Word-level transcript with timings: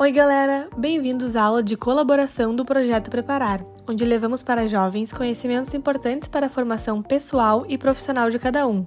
Oi, 0.00 0.12
galera! 0.12 0.68
Bem-vindos 0.76 1.34
à 1.34 1.42
aula 1.42 1.60
de 1.60 1.76
colaboração 1.76 2.54
do 2.54 2.64
Projeto 2.64 3.10
Preparar, 3.10 3.64
onde 3.84 4.04
levamos 4.04 4.44
para 4.44 4.68
jovens 4.68 5.12
conhecimentos 5.12 5.74
importantes 5.74 6.28
para 6.28 6.46
a 6.46 6.48
formação 6.48 7.02
pessoal 7.02 7.64
e 7.68 7.76
profissional 7.76 8.30
de 8.30 8.38
cada 8.38 8.64
um. 8.64 8.86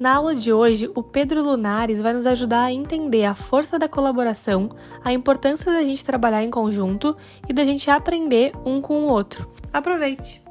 Na 0.00 0.16
aula 0.16 0.34
de 0.34 0.52
hoje, 0.52 0.90
o 0.96 1.00
Pedro 1.00 1.44
Lunares 1.44 2.02
vai 2.02 2.12
nos 2.12 2.26
ajudar 2.26 2.64
a 2.64 2.72
entender 2.72 3.24
a 3.24 3.36
força 3.36 3.78
da 3.78 3.88
colaboração, 3.88 4.68
a 5.04 5.12
importância 5.12 5.72
da 5.72 5.82
gente 5.82 6.04
trabalhar 6.04 6.42
em 6.42 6.50
conjunto 6.50 7.16
e 7.48 7.52
da 7.52 7.64
gente 7.64 7.88
aprender 7.88 8.50
um 8.64 8.80
com 8.80 9.04
o 9.04 9.06
outro. 9.06 9.48
Aproveite! 9.72 10.42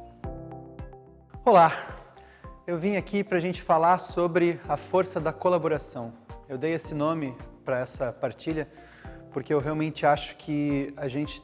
Olá! 1.44 1.76
Eu 2.66 2.78
vim 2.78 2.96
aqui 2.96 3.22
para 3.22 3.36
a 3.36 3.42
gente 3.42 3.60
falar 3.60 3.98
sobre 3.98 4.58
a 4.66 4.78
força 4.78 5.20
da 5.20 5.34
colaboração. 5.34 6.14
Eu 6.48 6.56
dei 6.56 6.72
esse 6.72 6.94
nome 6.94 7.36
para 7.62 7.80
essa 7.80 8.10
partilha 8.10 8.66
porque 9.38 9.54
eu 9.54 9.60
realmente 9.60 10.04
acho 10.04 10.34
que 10.36 10.92
a 10.96 11.06
gente 11.06 11.40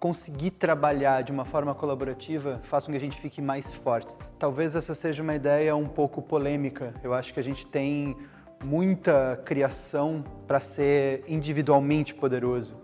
conseguir 0.00 0.50
trabalhar 0.50 1.22
de 1.22 1.30
uma 1.30 1.44
forma 1.44 1.72
colaborativa 1.72 2.58
faz 2.64 2.84
com 2.84 2.90
que 2.90 2.98
a 2.98 3.00
gente 3.00 3.16
fique 3.20 3.40
mais 3.40 3.72
fortes. 3.74 4.18
Talvez 4.40 4.74
essa 4.74 4.92
seja 4.92 5.22
uma 5.22 5.36
ideia 5.36 5.76
um 5.76 5.86
pouco 5.86 6.20
polêmica. 6.20 6.92
Eu 7.00 7.14
acho 7.14 7.32
que 7.32 7.38
a 7.38 7.42
gente 7.42 7.64
tem 7.64 8.16
muita 8.64 9.40
criação 9.44 10.24
para 10.48 10.58
ser 10.58 11.22
individualmente 11.28 12.12
poderoso. 12.12 12.76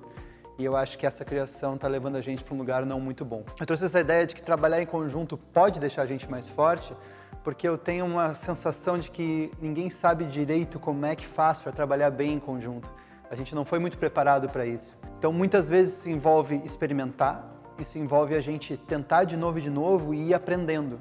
E 0.56 0.64
eu 0.64 0.76
acho 0.76 0.96
que 0.96 1.04
essa 1.04 1.24
criação 1.24 1.74
está 1.74 1.88
levando 1.88 2.14
a 2.14 2.20
gente 2.20 2.44
para 2.44 2.54
um 2.54 2.58
lugar 2.58 2.86
não 2.86 3.00
muito 3.00 3.24
bom. 3.24 3.42
Eu 3.58 3.66
trouxe 3.66 3.86
essa 3.86 3.98
ideia 3.98 4.24
de 4.24 4.36
que 4.36 4.42
trabalhar 4.42 4.80
em 4.80 4.86
conjunto 4.86 5.36
pode 5.36 5.80
deixar 5.80 6.02
a 6.02 6.06
gente 6.06 6.30
mais 6.30 6.48
forte, 6.48 6.94
porque 7.42 7.66
eu 7.66 7.76
tenho 7.76 8.06
uma 8.06 8.36
sensação 8.36 9.00
de 9.00 9.10
que 9.10 9.50
ninguém 9.60 9.90
sabe 9.90 10.24
direito 10.26 10.78
como 10.78 11.04
é 11.04 11.16
que 11.16 11.26
faz 11.26 11.60
para 11.60 11.72
trabalhar 11.72 12.10
bem 12.10 12.34
em 12.34 12.38
conjunto. 12.38 12.88
A 13.34 13.36
gente 13.36 13.52
não 13.52 13.64
foi 13.64 13.80
muito 13.80 13.98
preparado 13.98 14.48
para 14.48 14.64
isso. 14.64 14.96
Então, 15.18 15.32
muitas 15.32 15.68
vezes 15.68 15.98
isso 15.98 16.08
envolve 16.08 16.62
experimentar, 16.64 17.44
isso 17.76 17.98
envolve 17.98 18.32
a 18.36 18.40
gente 18.40 18.76
tentar 18.76 19.24
de 19.24 19.36
novo 19.36 19.58
e 19.58 19.62
de 19.62 19.70
novo 19.70 20.14
e 20.14 20.28
ir 20.28 20.34
aprendendo. 20.34 21.00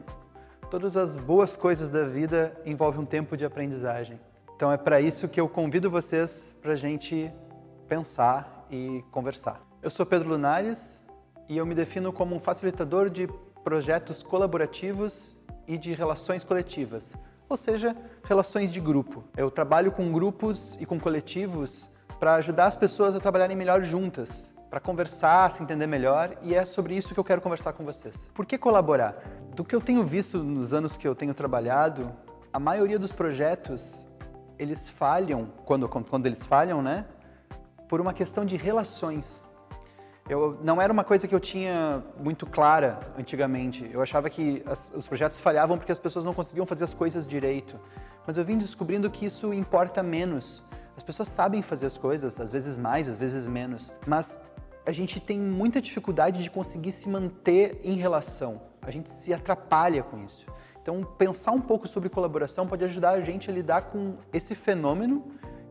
Todas 0.68 0.98
as 0.98 1.16
boas 1.16 1.56
coisas 1.56 1.90
da 1.90 2.06
vida 2.06 2.60
envolvem 2.66 3.02
um 3.02 3.06
tempo 3.06 3.38
de 3.38 3.46
aprendizagem. 3.46 4.20
Então, 4.56 4.72
é 4.72 4.78
para 4.78 5.00
isso 5.00 5.28
que 5.28 5.40
eu 5.40 5.48
convido 5.48 5.92
vocês 5.92 6.56
para 6.60 6.72
a 6.72 6.76
gente 6.76 7.32
pensar 7.88 8.66
e 8.72 9.06
conversar. 9.12 9.62
Eu 9.84 9.92
sou 9.92 10.04
Pedro 10.04 10.30
Lunares 10.30 11.06
e 11.48 11.56
eu 11.56 11.68
me 11.68 11.76
defino 11.76 12.12
como 12.12 12.36
um 12.36 12.40
facilitador 12.40 13.12
de 13.12 13.30
projetos 13.64 14.24
colaborativos 14.24 15.38
e 15.68 15.78
de 15.78 15.94
relações 15.94 16.44
coletivas, 16.44 17.14
ou 17.48 17.56
seja, 17.56 17.96
relações 18.24 18.74
de 18.74 18.82
grupo. 18.82 19.24
Eu 19.38 19.52
trabalho 19.52 19.92
com 19.92 20.12
grupos 20.12 20.76
e 20.80 20.86
com 20.88 21.00
coletivos 21.00 21.93
para 22.24 22.36
ajudar 22.36 22.68
as 22.68 22.76
pessoas 22.78 23.18
a 23.18 23.20
trabalharem 23.20 23.58
melhor 23.58 23.84
juntas, 23.84 24.50
para 24.70 24.80
conversar, 24.80 25.52
se 25.52 25.62
entender 25.62 25.88
melhor, 25.88 26.38
e 26.42 26.56
é 26.56 26.64
sobre 26.64 26.96
isso 26.96 27.14
que 27.14 27.20
eu 27.20 27.24
quero 27.24 27.42
conversar 27.42 27.74
com 27.74 27.84
vocês. 27.84 28.30
Por 28.34 28.46
que 28.46 28.58
colaborar? 28.58 29.14
Do 29.54 29.66
que 29.66 29.76
eu 29.76 29.82
tenho 29.82 30.06
visto 30.06 30.42
nos 30.42 30.72
anos 30.72 30.96
que 30.96 31.06
eu 31.06 31.14
tenho 31.14 31.34
trabalhado, 31.34 32.10
a 32.54 32.58
maioria 32.58 32.98
dos 32.98 33.12
projetos 33.12 34.08
eles 34.58 34.88
falham, 34.88 35.50
quando, 35.66 35.90
quando 35.90 36.26
eles 36.26 36.46
falham, 36.46 36.82
né? 36.82 37.06
Por 37.90 38.00
uma 38.00 38.14
questão 38.14 38.46
de 38.46 38.56
relações. 38.56 39.44
Eu, 40.30 40.58
não 40.64 40.82
era 40.82 40.94
uma 40.94 41.04
coisa 41.04 41.28
que 41.28 41.36
eu 41.36 41.42
tinha 41.42 42.02
muito 42.18 42.46
clara 42.46 43.02
antigamente. 43.20 43.90
Eu 43.92 44.02
achava 44.02 44.30
que 44.30 44.64
as, 44.66 44.94
os 44.96 45.06
projetos 45.10 45.42
falhavam 45.42 45.78
porque 45.78 45.92
as 45.92 46.00
pessoas 46.00 46.24
não 46.24 46.34
conseguiam 46.34 46.66
fazer 46.66 46.86
as 46.86 46.94
coisas 46.94 47.28
direito. 47.28 47.78
Mas 48.26 48.38
eu 48.38 48.46
vim 48.46 48.58
descobrindo 48.58 49.12
que 49.12 49.26
isso 49.26 49.54
importa 49.54 50.02
menos. 50.02 50.64
As 50.96 51.04
pessoas 51.04 51.28
sabem 51.28 51.62
fazer 51.62 51.86
as 51.86 51.98
coisas, 51.98 52.40
às 52.40 52.52
vezes 52.52 52.78
mais, 52.78 53.10
às 53.10 53.18
vezes 53.18 53.48
menos, 53.48 53.92
mas 54.06 54.40
a 54.86 54.92
gente 54.92 55.20
tem 55.20 55.40
muita 55.40 55.82
dificuldade 55.82 56.44
de 56.44 56.50
conseguir 56.50 56.92
se 56.92 57.08
manter 57.10 57.80
em 57.84 57.96
relação. 57.96 58.62
A 58.82 58.92
gente 58.92 59.10
se 59.10 59.34
atrapalha 59.34 60.04
com 60.04 60.24
isso. 60.24 60.46
Então, 60.82 61.02
pensar 61.18 61.52
um 61.52 61.62
pouco 61.62 61.88
sobre 61.88 62.10
colaboração 62.10 62.68
pode 62.68 62.84
ajudar 62.84 63.12
a 63.12 63.22
gente 63.22 63.50
a 63.50 63.54
lidar 63.54 63.84
com 63.84 64.16
esse 64.34 64.54
fenômeno 64.54 65.24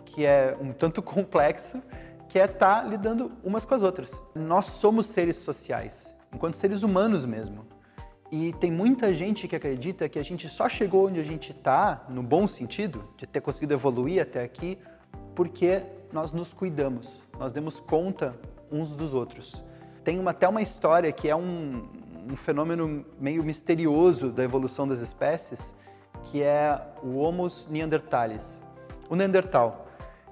que 0.04 0.24
é 0.26 0.56
um 0.60 0.72
tanto 0.72 1.00
complexo, 1.02 1.82
que 2.28 2.38
é 2.38 2.44
estar 2.44 2.82
tá 2.82 2.88
lidando 2.88 3.32
umas 3.44 3.64
com 3.64 3.74
as 3.74 3.82
outras. 3.82 4.12
Nós 4.34 4.66
somos 4.66 5.06
seres 5.06 5.36
sociais, 5.36 6.14
enquanto 6.32 6.56
seres 6.56 6.82
humanos 6.82 7.24
mesmo. 7.24 7.66
E 8.30 8.54
tem 8.54 8.70
muita 8.70 9.12
gente 9.12 9.46
que 9.46 9.54
acredita 9.54 10.08
que 10.08 10.18
a 10.18 10.22
gente 10.22 10.48
só 10.48 10.66
chegou 10.66 11.08
onde 11.08 11.20
a 11.20 11.22
gente 11.22 11.52
está, 11.52 12.06
no 12.08 12.22
bom 12.22 12.46
sentido, 12.46 13.06
de 13.18 13.26
ter 13.26 13.42
conseguido 13.42 13.74
evoluir 13.74 14.22
até 14.22 14.42
aqui, 14.42 14.78
porque 15.34 15.82
nós 16.12 16.32
nos 16.32 16.52
cuidamos, 16.52 17.08
nós 17.38 17.52
demos 17.52 17.80
conta 17.80 18.34
uns 18.70 18.90
dos 18.90 19.14
outros. 19.14 19.64
Tem 20.04 20.18
uma, 20.18 20.32
até 20.32 20.48
uma 20.48 20.62
história 20.62 21.12
que 21.12 21.28
é 21.28 21.36
um, 21.36 21.88
um 22.30 22.36
fenômeno 22.36 23.04
meio 23.20 23.42
misterioso 23.42 24.30
da 24.30 24.42
evolução 24.42 24.86
das 24.86 25.00
espécies, 25.00 25.74
que 26.24 26.42
é 26.42 26.80
o 27.02 27.16
Homo 27.18 27.46
neanderthalis, 27.68 28.62
o 29.08 29.16
Neandertal. 29.16 29.86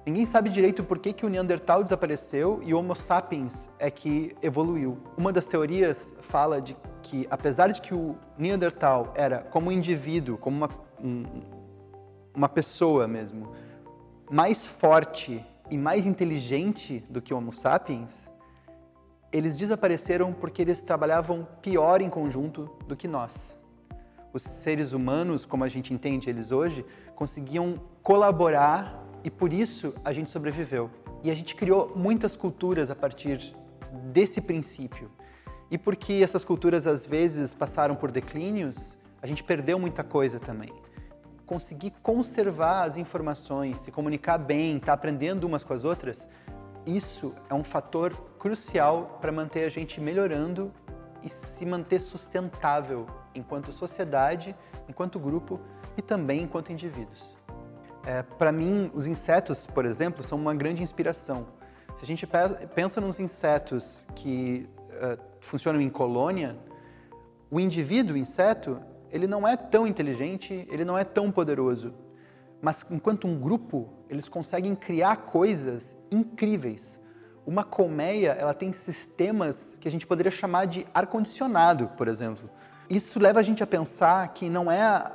Ninguém 0.05 0.25
sabe 0.25 0.49
direito 0.49 0.83
por 0.83 0.97
que, 0.97 1.13
que 1.13 1.25
o 1.25 1.29
Neandertal 1.29 1.83
desapareceu 1.83 2.59
e 2.63 2.73
o 2.73 2.79
Homo 2.79 2.95
sapiens 2.95 3.69
é 3.77 3.91
que 3.91 4.35
evoluiu. 4.41 4.97
Uma 5.15 5.31
das 5.31 5.45
teorias 5.45 6.11
fala 6.21 6.59
de 6.59 6.75
que, 7.03 7.27
apesar 7.29 7.71
de 7.71 7.79
que 7.79 7.93
o 7.93 8.15
Neandertal 8.37 9.13
era 9.15 9.39
como 9.51 9.69
um 9.69 9.71
indivíduo, 9.71 10.37
como 10.37 10.57
uma, 10.57 10.69
um, 10.99 11.23
uma 12.33 12.49
pessoa 12.49 13.07
mesmo, 13.07 13.51
mais 14.31 14.65
forte 14.65 15.45
e 15.69 15.77
mais 15.77 16.05
inteligente 16.05 17.03
do 17.09 17.21
que 17.21 17.33
o 17.33 17.37
Homo 17.37 17.51
sapiens, 17.51 18.29
eles 19.29 19.57
desapareceram 19.57 20.31
porque 20.31 20.61
eles 20.61 20.79
trabalhavam 20.79 21.45
pior 21.61 21.99
em 21.99 22.09
conjunto 22.09 22.69
do 22.87 22.95
que 22.95 23.09
nós. 23.09 23.59
Os 24.31 24.43
seres 24.43 24.93
humanos, 24.93 25.45
como 25.45 25.65
a 25.65 25.67
gente 25.67 25.93
entende 25.93 26.29
eles 26.29 26.49
hoje, 26.49 26.85
conseguiam 27.13 27.77
colaborar 28.01 29.05
e 29.21 29.29
por 29.29 29.51
isso 29.51 29.93
a 30.01 30.13
gente 30.13 30.29
sobreviveu. 30.29 30.89
E 31.21 31.29
a 31.29 31.35
gente 31.35 31.53
criou 31.53 31.91
muitas 31.93 32.33
culturas 32.33 32.89
a 32.89 32.95
partir 32.95 33.53
desse 34.13 34.39
princípio. 34.39 35.11
E 35.69 35.77
porque 35.77 36.21
essas 36.23 36.45
culturas 36.45 36.87
às 36.87 37.05
vezes 37.05 37.53
passaram 37.53 37.95
por 37.95 38.09
declínios, 38.09 38.97
a 39.21 39.27
gente 39.27 39.43
perdeu 39.43 39.77
muita 39.77 40.05
coisa 40.05 40.39
também 40.39 40.71
conseguir 41.51 41.91
conservar 42.01 42.83
as 42.83 42.95
informações, 42.95 43.79
se 43.79 43.91
comunicar 43.91 44.37
bem, 44.37 44.77
estar 44.77 44.85
tá 44.85 44.93
aprendendo 44.93 45.43
umas 45.43 45.65
com 45.65 45.73
as 45.73 45.83
outras, 45.83 46.29
isso 46.85 47.35
é 47.49 47.53
um 47.53 47.61
fator 47.61 48.15
crucial 48.39 49.17
para 49.19 49.33
manter 49.33 49.65
a 49.65 49.69
gente 49.69 49.99
melhorando 49.99 50.71
e 51.21 51.27
se 51.27 51.65
manter 51.65 51.99
sustentável 51.99 53.05
enquanto 53.35 53.69
sociedade, 53.73 54.55
enquanto 54.87 55.19
grupo 55.19 55.59
e 55.97 56.01
também 56.01 56.43
enquanto 56.43 56.71
indivíduos. 56.71 57.35
É, 58.05 58.23
para 58.23 58.53
mim, 58.53 58.89
os 58.93 59.05
insetos, 59.05 59.65
por 59.65 59.85
exemplo, 59.85 60.23
são 60.23 60.37
uma 60.37 60.55
grande 60.55 60.81
inspiração. 60.81 61.47
Se 61.97 62.05
a 62.05 62.07
gente 62.07 62.25
pensa 62.73 63.01
nos 63.01 63.19
insetos 63.19 64.05
que 64.15 64.69
uh, 64.91 65.21
funcionam 65.41 65.81
em 65.81 65.89
colônia, 65.89 66.55
o 67.49 67.59
indivíduo, 67.59 68.15
o 68.15 68.17
inseto, 68.17 68.81
ele 69.11 69.27
não 69.27 69.47
é 69.47 69.57
tão 69.57 69.85
inteligente, 69.85 70.67
ele 70.71 70.85
não 70.85 70.97
é 70.97 71.03
tão 71.03 71.31
poderoso. 71.31 71.93
Mas 72.61 72.85
enquanto 72.89 73.27
um 73.27 73.39
grupo, 73.39 73.89
eles 74.09 74.29
conseguem 74.29 74.75
criar 74.75 75.17
coisas 75.17 75.97
incríveis. 76.11 76.99
Uma 77.45 77.63
colmeia, 77.63 78.37
ela 78.39 78.53
tem 78.53 78.71
sistemas 78.71 79.77
que 79.79 79.87
a 79.87 79.91
gente 79.91 80.05
poderia 80.05 80.31
chamar 80.31 80.65
de 80.65 80.85
ar-condicionado, 80.93 81.87
por 81.97 82.07
exemplo. 82.07 82.49
Isso 82.89 83.19
leva 83.19 83.39
a 83.39 83.43
gente 83.43 83.63
a 83.63 83.67
pensar 83.67 84.27
que 84.29 84.49
não 84.49 84.71
é 84.71 84.81
a, 84.81 85.11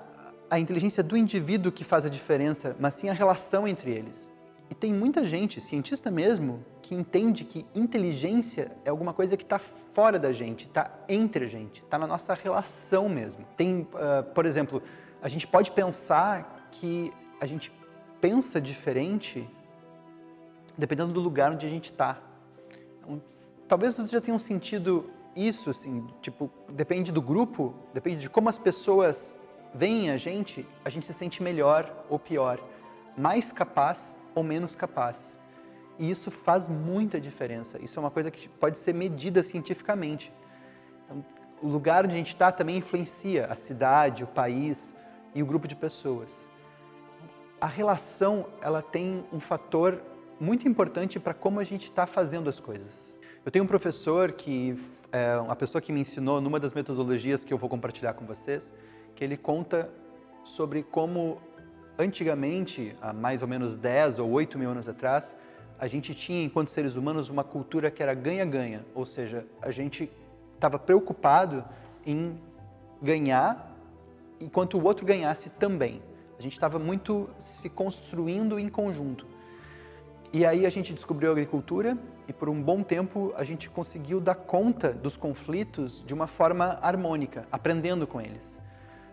a 0.50 0.58
inteligência 0.58 1.02
do 1.02 1.16
indivíduo 1.16 1.70
que 1.70 1.84
faz 1.84 2.04
a 2.04 2.08
diferença, 2.08 2.74
mas 2.80 2.94
sim 2.94 3.08
a 3.08 3.12
relação 3.12 3.66
entre 3.66 3.92
eles. 3.92 4.28
E 4.68 4.74
tem 4.74 4.92
muita 4.92 5.24
gente, 5.24 5.60
cientista 5.60 6.10
mesmo, 6.10 6.64
que 6.82 6.94
entende 6.94 7.44
que 7.44 7.64
inteligência 7.74 8.72
é 8.84 8.90
alguma 8.90 9.12
coisa 9.12 9.36
que 9.36 9.44
está 9.44 9.58
fora 9.58 10.18
da 10.18 10.32
gente, 10.32 10.66
está 10.66 10.90
entre 11.08 11.44
a 11.44 11.48
gente, 11.48 11.82
está 11.82 11.98
na 11.98 12.06
nossa 12.06 12.34
relação 12.34 13.08
mesmo. 13.08 13.46
Tem, 13.56 13.82
uh, 13.82 14.24
por 14.34 14.44
exemplo, 14.44 14.82
a 15.22 15.28
gente 15.28 15.46
pode 15.46 15.70
pensar 15.70 16.68
que 16.72 17.12
a 17.40 17.46
gente 17.46 17.72
pensa 18.20 18.60
diferente 18.60 19.48
dependendo 20.76 21.12
do 21.12 21.20
lugar 21.20 21.52
onde 21.52 21.64
a 21.64 21.70
gente 21.70 21.90
está. 21.90 22.18
Então, 23.00 23.22
talvez 23.66 23.94
vocês 23.94 24.10
já 24.10 24.20
tenham 24.20 24.38
sentido 24.38 25.08
isso, 25.34 25.70
assim, 25.70 26.06
tipo, 26.20 26.50
depende 26.68 27.12
do 27.12 27.22
grupo, 27.22 27.74
depende 27.94 28.20
de 28.20 28.30
como 28.30 28.48
as 28.48 28.58
pessoas 28.58 29.38
veem 29.74 30.10
a 30.10 30.16
gente, 30.16 30.66
a 30.84 30.90
gente 30.90 31.06
se 31.06 31.12
sente 31.12 31.42
melhor 31.42 32.04
ou 32.08 32.18
pior, 32.18 32.58
mais 33.16 33.52
capaz 33.52 34.16
ou 34.36 34.44
menos 34.44 34.76
capaz. 34.76 35.38
E 35.98 36.10
isso 36.10 36.30
faz 36.30 36.68
muita 36.68 37.18
diferença. 37.18 37.82
Isso 37.82 37.98
é 37.98 38.00
uma 38.00 38.10
coisa 38.10 38.30
que 38.30 38.48
pode 38.48 38.78
ser 38.78 38.92
medida 38.92 39.42
cientificamente. 39.42 40.32
Então, 41.04 41.24
o 41.62 41.68
lugar 41.68 42.04
onde 42.04 42.14
a 42.14 42.18
gente 42.18 42.34
está 42.34 42.52
também 42.52 42.76
influencia 42.76 43.46
a 43.46 43.54
cidade, 43.54 44.22
o 44.22 44.26
país 44.26 44.94
e 45.34 45.42
o 45.42 45.46
grupo 45.46 45.66
de 45.66 45.74
pessoas. 45.74 46.46
A 47.58 47.66
relação 47.66 48.46
ela 48.60 48.82
tem 48.82 49.24
um 49.32 49.40
fator 49.40 50.02
muito 50.38 50.68
importante 50.68 51.18
para 51.18 51.32
como 51.32 51.58
a 51.58 51.64
gente 51.64 51.88
está 51.88 52.06
fazendo 52.06 52.50
as 52.50 52.60
coisas. 52.60 53.14
Eu 53.42 53.50
tenho 53.50 53.64
um 53.64 53.68
professor 53.68 54.32
que 54.32 54.78
é 55.10 55.36
uma 55.38 55.56
pessoa 55.56 55.80
que 55.80 55.92
me 55.92 56.00
ensinou 56.00 56.42
numa 56.42 56.60
das 56.60 56.74
metodologias 56.74 57.42
que 57.42 57.54
eu 57.54 57.56
vou 57.56 57.70
compartilhar 57.70 58.12
com 58.12 58.26
vocês, 58.26 58.70
que 59.14 59.24
ele 59.24 59.38
conta 59.38 59.90
sobre 60.44 60.82
como 60.82 61.40
antigamente, 61.98 62.96
há 63.00 63.12
mais 63.12 63.42
ou 63.42 63.48
menos 63.48 63.76
10 63.76 64.18
ou 64.18 64.30
8 64.30 64.58
mil 64.58 64.70
anos 64.70 64.88
atrás, 64.88 65.34
a 65.78 65.86
gente 65.86 66.14
tinha, 66.14 66.44
enquanto 66.44 66.70
seres 66.70 66.96
humanos, 66.96 67.28
uma 67.28 67.44
cultura 67.44 67.90
que 67.90 68.02
era 68.02 68.14
ganha-ganha, 68.14 68.84
ou 68.94 69.04
seja, 69.04 69.46
a 69.60 69.70
gente 69.70 70.10
estava 70.54 70.78
preocupado 70.78 71.64
em 72.04 72.38
ganhar 73.02 73.74
enquanto 74.40 74.78
o 74.78 74.84
outro 74.84 75.04
ganhasse 75.04 75.50
também. 75.50 76.02
A 76.38 76.42
gente 76.42 76.52
estava 76.52 76.78
muito 76.78 77.28
se 77.38 77.68
construindo 77.68 78.58
em 78.58 78.68
conjunto. 78.68 79.26
E 80.32 80.44
aí 80.44 80.66
a 80.66 80.70
gente 80.70 80.92
descobriu 80.92 81.30
a 81.30 81.32
agricultura 81.32 81.96
e 82.28 82.32
por 82.32 82.48
um 82.48 82.60
bom 82.62 82.82
tempo 82.82 83.32
a 83.36 83.44
gente 83.44 83.70
conseguiu 83.70 84.20
dar 84.20 84.34
conta 84.34 84.92
dos 84.92 85.16
conflitos 85.16 86.02
de 86.04 86.12
uma 86.12 86.26
forma 86.26 86.78
harmônica, 86.82 87.46
aprendendo 87.50 88.06
com 88.06 88.20
eles. 88.20 88.58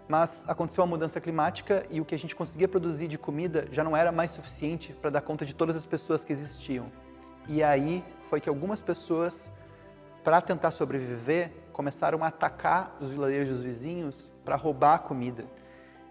Mas 0.07 0.43
aconteceu 0.47 0.83
a 0.83 0.87
mudança 0.87 1.21
climática 1.21 1.85
e 1.89 2.01
o 2.01 2.05
que 2.05 2.13
a 2.13 2.19
gente 2.19 2.35
conseguia 2.35 2.67
produzir 2.67 3.07
de 3.07 3.17
comida 3.17 3.67
já 3.71 3.83
não 3.83 3.95
era 3.95 4.11
mais 4.11 4.31
suficiente 4.31 4.93
para 4.93 5.09
dar 5.09 5.21
conta 5.21 5.45
de 5.45 5.55
todas 5.55 5.75
as 5.75 5.85
pessoas 5.85 6.25
que 6.25 6.33
existiam. 6.33 6.91
E 7.47 7.63
aí 7.63 8.03
foi 8.29 8.41
que 8.41 8.49
algumas 8.49 8.81
pessoas, 8.81 9.51
para 10.23 10.41
tentar 10.41 10.71
sobreviver, 10.71 11.51
começaram 11.71 12.23
a 12.23 12.27
atacar 12.27 12.95
os 12.99 13.09
vilarejos 13.09 13.61
vizinhos 13.61 14.29
para 14.43 14.55
roubar 14.55 14.95
a 14.95 14.99
comida. 14.99 15.45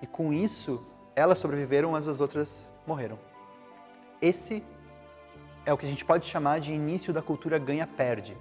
E 0.00 0.06
com 0.06 0.32
isso, 0.32 0.84
elas 1.14 1.38
sobreviveram, 1.38 1.92
mas 1.92 2.08
as 2.08 2.20
outras 2.20 2.68
morreram. 2.86 3.18
Esse 4.20 4.64
é 5.64 5.72
o 5.72 5.78
que 5.78 5.86
a 5.86 5.88
gente 5.88 6.04
pode 6.04 6.26
chamar 6.26 6.60
de 6.60 6.72
início 6.72 7.12
da 7.12 7.22
cultura 7.22 7.58
ganha-perde. 7.58 8.36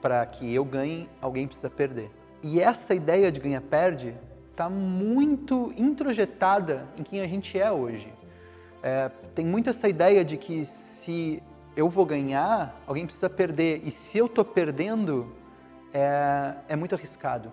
Para 0.00 0.24
que 0.26 0.52
eu 0.52 0.64
ganhe, 0.64 1.08
alguém 1.20 1.46
precisa 1.46 1.70
perder. 1.70 2.10
E 2.42 2.60
essa 2.60 2.94
ideia 2.94 3.30
de 3.30 3.38
ganha-perde 3.38 4.16
está 4.60 4.68
muito 4.68 5.72
introjetada 5.74 6.86
em 6.98 7.02
quem 7.02 7.22
a 7.22 7.26
gente 7.26 7.58
é 7.58 7.72
hoje. 7.72 8.12
É, 8.82 9.10
tem 9.34 9.46
muito 9.46 9.70
essa 9.70 9.88
ideia 9.88 10.22
de 10.22 10.36
que 10.36 10.66
se 10.66 11.42
eu 11.74 11.88
vou 11.88 12.04
ganhar, 12.04 12.78
alguém 12.86 13.06
precisa 13.06 13.30
perder. 13.30 13.80
E 13.86 13.90
se 13.90 14.18
eu 14.18 14.26
estou 14.26 14.44
perdendo, 14.44 15.34
é, 15.94 16.56
é 16.68 16.76
muito 16.76 16.94
arriscado. 16.94 17.50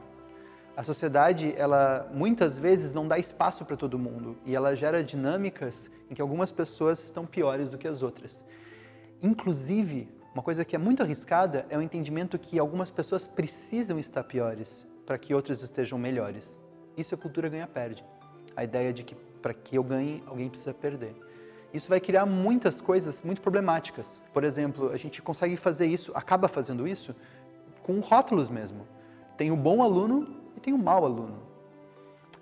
A 0.75 0.83
sociedade, 0.83 1.53
ela 1.55 2.11
muitas 2.13 2.57
vezes 2.57 2.91
não 2.91 3.07
dá 3.07 3.17
espaço 3.17 3.63
para 3.63 3.77
todo 3.77 3.97
mundo 3.97 4.37
e 4.45 4.53
ela 4.53 4.75
gera 4.75 5.01
dinâmicas 5.01 5.89
em 6.11 6.13
que 6.13 6.21
algumas 6.21 6.51
pessoas 6.51 7.01
estão 7.01 7.25
piores 7.25 7.69
do 7.69 7.77
que 7.77 7.87
as 7.87 8.03
outras. 8.03 8.43
Inclusive, 9.23 10.09
uma 10.33 10.43
coisa 10.43 10.65
que 10.65 10.75
é 10.75 10.79
muito 10.79 11.01
arriscada 11.01 11.65
é 11.69 11.77
o 11.77 11.81
entendimento 11.81 12.37
que 12.37 12.59
algumas 12.59 12.91
pessoas 12.91 13.25
precisam 13.25 13.97
estar 13.97 14.25
piores 14.25 14.85
para 15.05 15.17
que 15.17 15.33
outras 15.33 15.61
estejam 15.61 15.97
melhores. 15.97 16.66
Isso 16.97 17.13
a 17.13 17.17
cultura 17.17 17.47
ganha-perde. 17.47 18.03
A 18.55 18.63
ideia 18.63 18.91
de 18.91 19.03
que 19.03 19.15
para 19.41 19.53
que 19.53 19.75
eu 19.75 19.83
ganhe, 19.83 20.23
alguém 20.25 20.49
precisa 20.49 20.73
perder. 20.73 21.15
Isso 21.73 21.87
vai 21.87 21.99
criar 21.99 22.25
muitas 22.25 22.81
coisas 22.81 23.21
muito 23.21 23.41
problemáticas. 23.41 24.19
Por 24.33 24.43
exemplo, 24.43 24.91
a 24.91 24.97
gente 24.97 25.21
consegue 25.21 25.55
fazer 25.55 25.85
isso, 25.85 26.11
acaba 26.15 26.47
fazendo 26.47 26.87
isso, 26.87 27.15
com 27.83 27.99
rótulos 27.99 28.49
mesmo. 28.49 28.87
Tem 29.37 29.51
o 29.51 29.55
bom 29.55 29.83
aluno 29.83 30.35
e 30.55 30.59
tem 30.59 30.73
o 30.73 30.77
mau 30.77 31.05
aluno. 31.05 31.37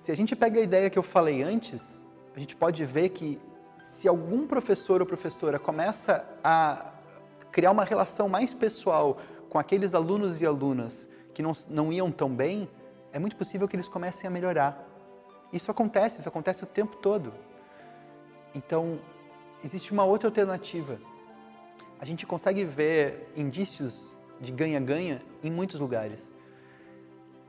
Se 0.02 0.12
a 0.12 0.16
gente 0.16 0.36
pega 0.36 0.60
a 0.60 0.64
ideia 0.64 0.90
que 0.90 0.98
eu 0.98 1.04
falei 1.04 1.44
antes, 1.44 2.06
a 2.36 2.40
gente 2.40 2.56
pode 2.56 2.86
ver 2.86 3.10
que 3.10 3.40
se 3.92 4.08
algum 4.08 4.46
professor 4.48 5.02
ou 5.02 5.08
professora 5.08 5.58
começa 5.58 6.26
a 6.44 6.92
criar 7.52 7.72
uma 7.72 7.84
relação 7.84 8.30
mais 8.30 8.54
pessoal 8.54 9.18
com 9.50 9.58
aqueles 9.58 9.94
alunos 9.94 10.42
e 10.42 10.46
alunas 10.46 11.10
que 11.34 11.42
não, 11.42 11.54
não 11.70 11.92
iam 11.92 12.12
tão 12.12 12.30
bem, 12.30 12.70
é 13.16 13.20
muito 13.20 13.38
possível 13.38 13.66
que 13.66 13.76
eles 13.78 13.88
comecem 13.88 14.28
a 14.28 14.32
melhorar. 14.32 14.86
Isso 15.54 15.72
acontece, 15.72 16.20
isso 16.20 16.28
acontece 16.28 16.66
o 16.66 16.68
tempo 16.68 16.98
todo. 16.98 17.32
Então, 18.54 19.00
existe 19.64 19.94
uma 19.94 20.04
outra 20.04 20.28
alternativa. 20.28 21.00
A 21.98 22.04
gente 22.04 22.26
consegue 22.26 22.66
ver 22.66 23.32
indícios 23.36 24.14
de 24.42 24.52
ganha-ganha 24.52 25.22
em 25.42 25.50
muitos 25.50 25.80
lugares. 25.80 26.30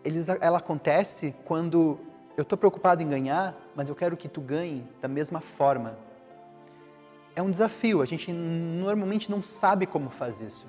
Eles, 0.05 0.29
ela 0.29 0.59
acontece 0.59 1.35
quando 1.45 1.99
eu 2.37 2.43
estou 2.43 2.57
preocupado 2.57 3.03
em 3.03 3.09
ganhar, 3.09 3.57
mas 3.75 3.89
eu 3.89 3.97
quero 3.97 4.17
que 4.17 4.29
tu 4.29 4.41
ganhe 4.41 4.87
da 5.03 5.09
mesma 5.09 5.41
forma 5.41 5.99
é 7.37 7.43
um 7.43 7.51
desafio. 7.51 8.01
A 8.01 8.07
gente 8.07 8.33
normalmente 8.33 9.31
não 9.31 9.43
sabe 9.43 9.85
como 9.85 10.09
faz 10.11 10.41
isso. 10.41 10.67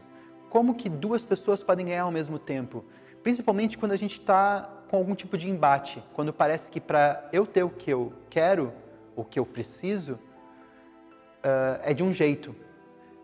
Como 0.50 0.76
que 0.76 0.90
duas 0.90 1.24
pessoas 1.24 1.64
podem 1.64 1.86
ganhar 1.86 2.04
ao 2.04 2.12
mesmo 2.12 2.38
tempo? 2.38 2.84
Principalmente 3.24 3.78
quando 3.78 3.94
a 3.94 3.96
gente 3.96 4.20
está 4.20 4.70
com 4.90 4.98
algum 4.98 5.16
tipo 5.16 5.38
de 5.38 5.50
embate, 5.50 6.04
quando 6.14 6.34
parece 6.34 6.72
que 6.72 6.80
para 6.80 7.28
eu 7.32 7.46
ter 7.46 7.64
o 7.64 7.70
que 7.70 7.92
eu 7.92 8.14
quero, 8.30 8.74
o 9.16 9.24
que 9.24 9.40
eu 9.40 9.46
preciso, 9.46 10.14
uh, 10.14 11.80
é 11.84 11.94
de 11.94 12.04
um 12.04 12.12
jeito 12.12 12.56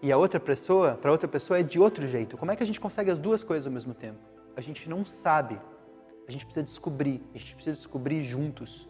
e 0.01 0.11
a 0.11 0.17
outra 0.17 0.39
pessoa, 0.39 0.95
para 0.95 1.11
outra 1.11 1.27
pessoa 1.27 1.59
é 1.59 1.63
de 1.63 1.79
outro 1.79 2.07
jeito. 2.07 2.37
Como 2.37 2.51
é 2.51 2.55
que 2.55 2.63
a 2.63 2.65
gente 2.65 2.79
consegue 2.79 3.09
as 3.09 3.17
duas 3.17 3.43
coisas 3.43 3.65
ao 3.65 3.71
mesmo 3.71 3.93
tempo? 3.93 4.19
A 4.55 4.61
gente 4.61 4.89
não 4.89 5.05
sabe. 5.05 5.59
A 6.27 6.31
gente 6.31 6.45
precisa 6.45 6.63
descobrir. 6.63 7.23
A 7.33 7.37
gente 7.37 7.55
precisa 7.55 7.77
descobrir 7.77 8.21
juntos. 8.21 8.87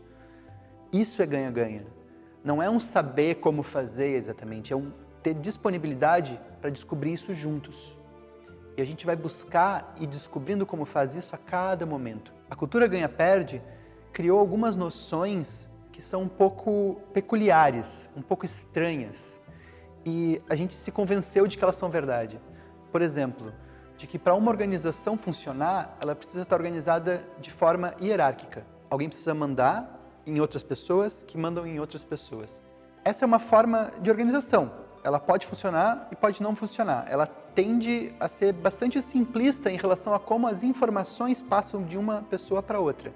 Isso 0.92 1.22
é 1.22 1.26
ganha-ganha 1.26 1.86
não 2.44 2.62
é 2.62 2.70
um 2.70 2.80
saber 2.80 3.36
como 3.36 3.64
fazer 3.64 4.16
exatamente, 4.16 4.74
é 4.74 4.76
um 4.76 4.92
ter 5.22 5.34
disponibilidade 5.34 6.40
para 6.60 6.70
descobrir 6.70 7.14
isso 7.14 7.34
juntos. 7.34 7.98
E 8.76 8.82
a 8.82 8.86
gente 8.86 9.06
vai 9.06 9.16
buscar 9.16 9.96
e 10.00 10.06
descobrindo 10.06 10.66
como 10.66 10.84
faz 10.84 11.16
isso 11.16 11.34
a 11.34 11.38
cada 11.38 11.86
momento. 11.86 12.34
A 12.54 12.56
cultura 12.56 12.86
ganha-perde 12.86 13.64
criou 14.12 14.38
algumas 14.38 14.76
noções 14.76 15.68
que 15.92 16.04
são 16.04 16.22
um 16.22 16.28
pouco 16.28 17.02
peculiares, 17.12 17.88
um 18.16 18.22
pouco 18.22 18.46
estranhas. 18.46 19.18
E 20.06 20.40
a 20.48 20.54
gente 20.54 20.76
se 20.76 20.92
convenceu 20.92 21.48
de 21.48 21.58
que 21.58 21.64
elas 21.64 21.78
são 21.78 21.90
verdade. 21.90 22.40
Por 22.92 23.02
exemplo, 23.02 23.52
de 23.98 24.06
que 24.06 24.20
para 24.20 24.36
uma 24.36 24.52
organização 24.52 25.18
funcionar, 25.18 25.98
ela 26.00 26.14
precisa 26.14 26.44
estar 26.44 26.56
organizada 26.56 27.28
de 27.40 27.50
forma 27.50 27.96
hierárquica. 28.00 28.64
Alguém 28.88 29.10
precisa 29.10 29.34
mandar 29.34 30.00
em 30.24 30.40
outras 30.40 30.62
pessoas 30.62 31.24
que 31.24 31.40
mandam 31.40 31.66
em 31.66 31.80
outras 31.80 32.04
pessoas. 32.04 32.62
Essa 33.04 33.26
é 33.26 33.28
uma 33.28 33.40
forma 33.40 33.92
de 34.00 34.12
organização. 34.12 34.72
Ela 35.04 35.20
pode 35.20 35.48
funcionar 35.48 36.08
e 36.12 36.16
pode 36.16 36.44
não 36.44 36.56
funcionar. 36.56 37.08
Ela 37.10 37.26
tende 37.56 38.14
a 38.20 38.28
ser 38.28 38.54
bastante 38.54 39.02
simplista 39.02 39.72
em 39.72 39.78
relação 39.78 40.14
a 40.14 40.20
como 40.20 40.48
as 40.48 40.64
informações 40.64 41.42
passam 41.42 41.84
de 41.84 41.98
uma 41.98 42.22
pessoa 42.24 42.62
para 42.62 42.80
outra. 42.80 43.14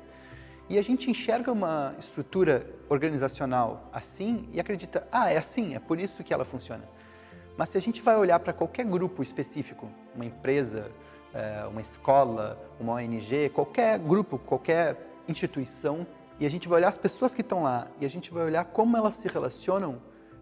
E 0.70 0.78
a 0.78 0.82
gente 0.82 1.10
enxerga 1.10 1.52
uma 1.52 1.96
estrutura 1.98 2.68
organizacional 2.90 3.90
assim 3.92 4.48
e 4.52 4.60
acredita, 4.60 5.08
ah, 5.12 5.32
é 5.32 5.38
assim, 5.38 5.76
é 5.76 5.80
por 5.80 6.00
isso 6.00 6.24
que 6.24 6.34
ela 6.34 6.44
funciona. 6.44 6.84
Mas 7.58 7.70
se 7.70 7.78
a 7.78 7.82
gente 7.82 8.02
vai 8.02 8.18
olhar 8.18 8.40
para 8.40 8.54
qualquer 8.54 8.86
grupo 8.86 9.24
específico, 9.24 9.90
uma 10.14 10.26
empresa, 10.26 10.92
eh, 11.34 11.66
uma 11.70 11.82
escola, 11.82 12.58
uma 12.80 12.94
ONG, 12.94 13.50
qualquer 13.50 13.98
grupo, 13.98 14.38
qualquer 14.38 14.98
instituição, 15.28 16.06
e 16.40 16.46
a 16.46 16.50
gente 16.50 16.68
vai 16.68 16.80
olhar 16.80 16.90
as 16.90 16.98
pessoas 16.98 17.34
que 17.34 17.42
estão 17.42 17.64
lá 17.64 17.88
e 18.00 18.06
a 18.06 18.10
gente 18.10 18.32
vai 18.32 18.46
olhar 18.46 18.64
como 18.66 18.96
elas 18.96 19.16
se 19.16 19.28
relacionam, 19.28 20.00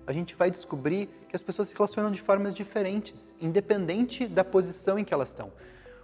a 0.08 0.14
gente 0.14 0.36
vai 0.36 0.52
descobrir 0.52 1.08
que 1.28 1.36
as 1.36 1.42
pessoas 1.42 1.70
se 1.70 1.76
relacionam 1.76 2.12
de 2.12 2.22
formas 2.22 2.54
diferentes, 2.54 3.34
independente 3.42 4.28
da 4.28 4.44
posição 4.44 5.00
em 5.00 5.04
que 5.04 5.14
elas 5.14 5.30
estão. 5.30 5.52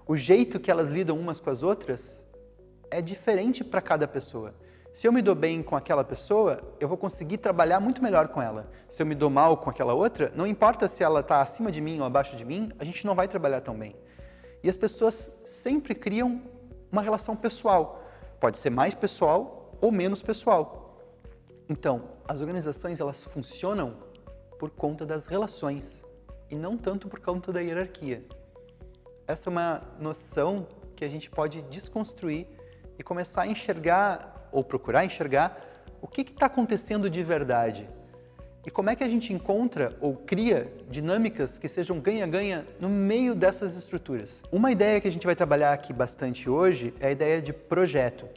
O 0.07 0.17
jeito 0.17 0.59
que 0.59 0.71
elas 0.71 0.89
lidam 0.89 1.17
umas 1.17 1.39
com 1.39 1.49
as 1.49 1.63
outras 1.63 2.21
é 2.89 3.01
diferente 3.01 3.63
para 3.63 3.81
cada 3.81 4.07
pessoa. 4.07 4.53
Se 4.93 5.07
eu 5.07 5.13
me 5.13 5.21
dou 5.21 5.35
bem 5.35 5.63
com 5.63 5.75
aquela 5.75 6.03
pessoa, 6.03 6.61
eu 6.77 6.87
vou 6.87 6.97
conseguir 6.97 7.37
trabalhar 7.37 7.79
muito 7.79 8.03
melhor 8.03 8.27
com 8.27 8.41
ela. 8.41 8.69
Se 8.89 9.01
eu 9.01 9.05
me 9.05 9.15
dou 9.15 9.29
mal 9.29 9.55
com 9.55 9.69
aquela 9.69 9.93
outra, 9.93 10.31
não 10.35 10.45
importa 10.45 10.87
se 10.87 11.01
ela 11.01 11.21
está 11.21 11.39
acima 11.39 11.71
de 11.71 11.79
mim 11.79 11.99
ou 11.99 12.05
abaixo 12.05 12.35
de 12.35 12.43
mim, 12.43 12.71
a 12.77 12.83
gente 12.83 13.05
não 13.05 13.15
vai 13.15 13.27
trabalhar 13.27 13.61
tão 13.61 13.77
bem. 13.77 13.95
E 14.61 14.69
as 14.69 14.75
pessoas 14.75 15.31
sempre 15.45 15.95
criam 15.95 16.41
uma 16.91 17.01
relação 17.01 17.35
pessoal. 17.37 18.03
Pode 18.39 18.57
ser 18.57 18.69
mais 18.69 18.93
pessoal 18.93 19.77
ou 19.79 19.91
menos 19.91 20.21
pessoal. 20.21 20.80
Então, 21.71 22.01
as 22.27 22.41
organizações 22.41 22.99
elas 22.99 23.23
funcionam 23.23 23.95
por 24.59 24.69
conta 24.71 25.05
das 25.05 25.25
relações 25.25 26.03
e 26.49 26.55
não 26.57 26.77
tanto 26.77 27.07
por 27.07 27.21
conta 27.21 27.49
da 27.49 27.61
hierarquia. 27.61 28.21
Essa 29.25 29.49
é 29.49 29.51
uma 29.51 29.81
noção 29.97 30.67
que 30.97 31.05
a 31.05 31.07
gente 31.07 31.29
pode 31.29 31.61
desconstruir 31.75 32.45
e 32.99 33.01
começar 33.01 33.43
a 33.43 33.47
enxergar 33.47 34.49
ou 34.51 34.65
procurar 34.65 35.05
enxergar 35.05 35.81
o 36.01 36.09
que 36.09 36.23
está 36.23 36.47
acontecendo 36.47 37.09
de 37.09 37.23
verdade 37.23 37.87
e 38.65 38.69
como 38.69 38.89
é 38.89 38.95
que 38.97 39.05
a 39.05 39.07
gente 39.07 39.31
encontra 39.31 39.95
ou 40.01 40.17
cria 40.17 40.73
dinâmicas 40.89 41.57
que 41.57 41.69
sejam 41.69 42.01
ganha-ganha 42.01 42.67
no 42.81 42.89
meio 42.89 43.33
dessas 43.33 43.77
estruturas. 43.77 44.43
Uma 44.51 44.73
ideia 44.73 44.99
que 44.99 45.07
a 45.07 45.11
gente 45.11 45.25
vai 45.25 45.37
trabalhar 45.37 45.71
aqui 45.71 45.93
bastante 45.93 46.49
hoje 46.49 46.93
é 46.99 47.07
a 47.07 47.11
ideia 47.11 47.41
de 47.41 47.53
projeto. 47.53 48.27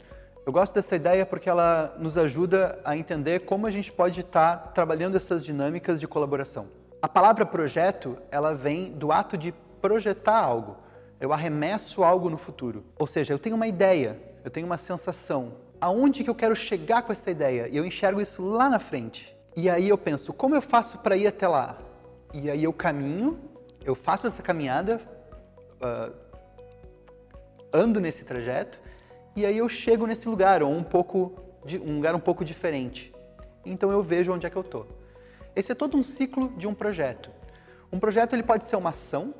Eu 0.45 0.51
gosto 0.51 0.75
dessa 0.75 0.95
ideia 0.95 1.25
porque 1.25 1.49
ela 1.49 1.95
nos 1.97 2.19
ajuda 2.19 2.77
a 2.85 2.95
entender 2.95 3.45
como 3.45 3.65
a 3.65 3.71
gente 3.71 3.91
pode 3.91 4.19
estar 4.19 4.73
trabalhando 4.75 5.17
essas 5.17 5.43
dinâmicas 5.43 5.99
de 5.99 6.07
colaboração. 6.07 6.67
A 7.01 7.09
palavra 7.09 7.47
projeto, 7.47 8.15
ela 8.29 8.53
vem 8.53 8.91
do 8.91 9.11
ato 9.11 9.35
de 9.35 9.51
projetar 9.81 10.37
algo. 10.37 10.77
Eu 11.19 11.33
arremesso 11.33 12.03
algo 12.03 12.29
no 12.29 12.37
futuro. 12.37 12.85
Ou 12.99 13.07
seja, 13.07 13.33
eu 13.33 13.39
tenho 13.39 13.55
uma 13.55 13.65
ideia, 13.65 14.19
eu 14.43 14.51
tenho 14.51 14.67
uma 14.67 14.77
sensação. 14.77 15.53
Aonde 15.81 16.23
que 16.23 16.29
eu 16.29 16.35
quero 16.35 16.55
chegar 16.55 17.01
com 17.01 17.11
essa 17.11 17.31
ideia? 17.31 17.67
E 17.67 17.75
eu 17.75 17.83
enxergo 17.83 18.21
isso 18.21 18.47
lá 18.47 18.69
na 18.69 18.77
frente. 18.77 19.35
E 19.57 19.67
aí 19.67 19.89
eu 19.89 19.97
penso, 19.97 20.31
como 20.31 20.53
eu 20.53 20.61
faço 20.61 20.99
para 20.99 21.17
ir 21.17 21.25
até 21.25 21.47
lá? 21.47 21.75
E 22.31 22.51
aí 22.51 22.63
eu 22.63 22.71
caminho, 22.71 23.39
eu 23.83 23.95
faço 23.95 24.27
essa 24.27 24.43
caminhada, 24.43 25.01
uh, 25.81 26.13
ando 27.73 27.99
nesse 27.99 28.23
trajeto, 28.23 28.79
e 29.35 29.45
aí 29.45 29.57
eu 29.57 29.67
chego 29.67 30.07
nesse 30.07 30.29
lugar, 30.29 30.63
ou 30.63 30.71
um 30.71 30.83
pouco 30.83 31.33
de, 31.65 31.77
um 31.77 31.95
lugar 31.95 32.15
um 32.15 32.19
pouco 32.19 32.45
diferente. 32.45 33.13
Então 33.65 33.91
eu 33.91 34.01
vejo 34.01 34.31
onde 34.31 34.45
é 34.45 34.49
que 34.49 34.55
eu 34.55 34.61
estou. 34.61 34.87
Esse 35.55 35.71
é 35.71 35.75
todo 35.75 35.97
um 35.97 36.03
ciclo 36.03 36.49
de 36.57 36.67
um 36.67 36.73
projeto. 36.73 37.29
Um 37.91 37.99
projeto 37.99 38.33
ele 38.33 38.43
pode 38.43 38.65
ser 38.65 38.75
uma 38.75 38.91
ação, 38.91 39.33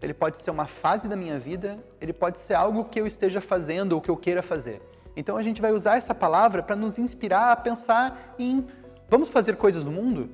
ele 0.00 0.14
pode 0.14 0.38
ser 0.38 0.50
uma 0.50 0.66
fase 0.66 1.08
da 1.08 1.16
minha 1.16 1.38
vida, 1.38 1.78
ele 2.00 2.12
pode 2.12 2.38
ser 2.38 2.54
algo 2.54 2.84
que 2.84 3.00
eu 3.00 3.06
esteja 3.06 3.40
fazendo 3.40 3.92
ou 3.92 4.00
que 4.00 4.10
eu 4.10 4.16
queira 4.16 4.42
fazer. 4.42 4.82
Então 5.16 5.36
a 5.36 5.42
gente 5.42 5.60
vai 5.60 5.72
usar 5.72 5.96
essa 5.96 6.14
palavra 6.14 6.62
para 6.62 6.76
nos 6.76 6.98
inspirar 6.98 7.52
a 7.52 7.56
pensar 7.56 8.34
em 8.38 8.66
vamos 9.08 9.28
fazer 9.28 9.56
coisas 9.56 9.84
no 9.84 9.90
mundo? 9.90 10.30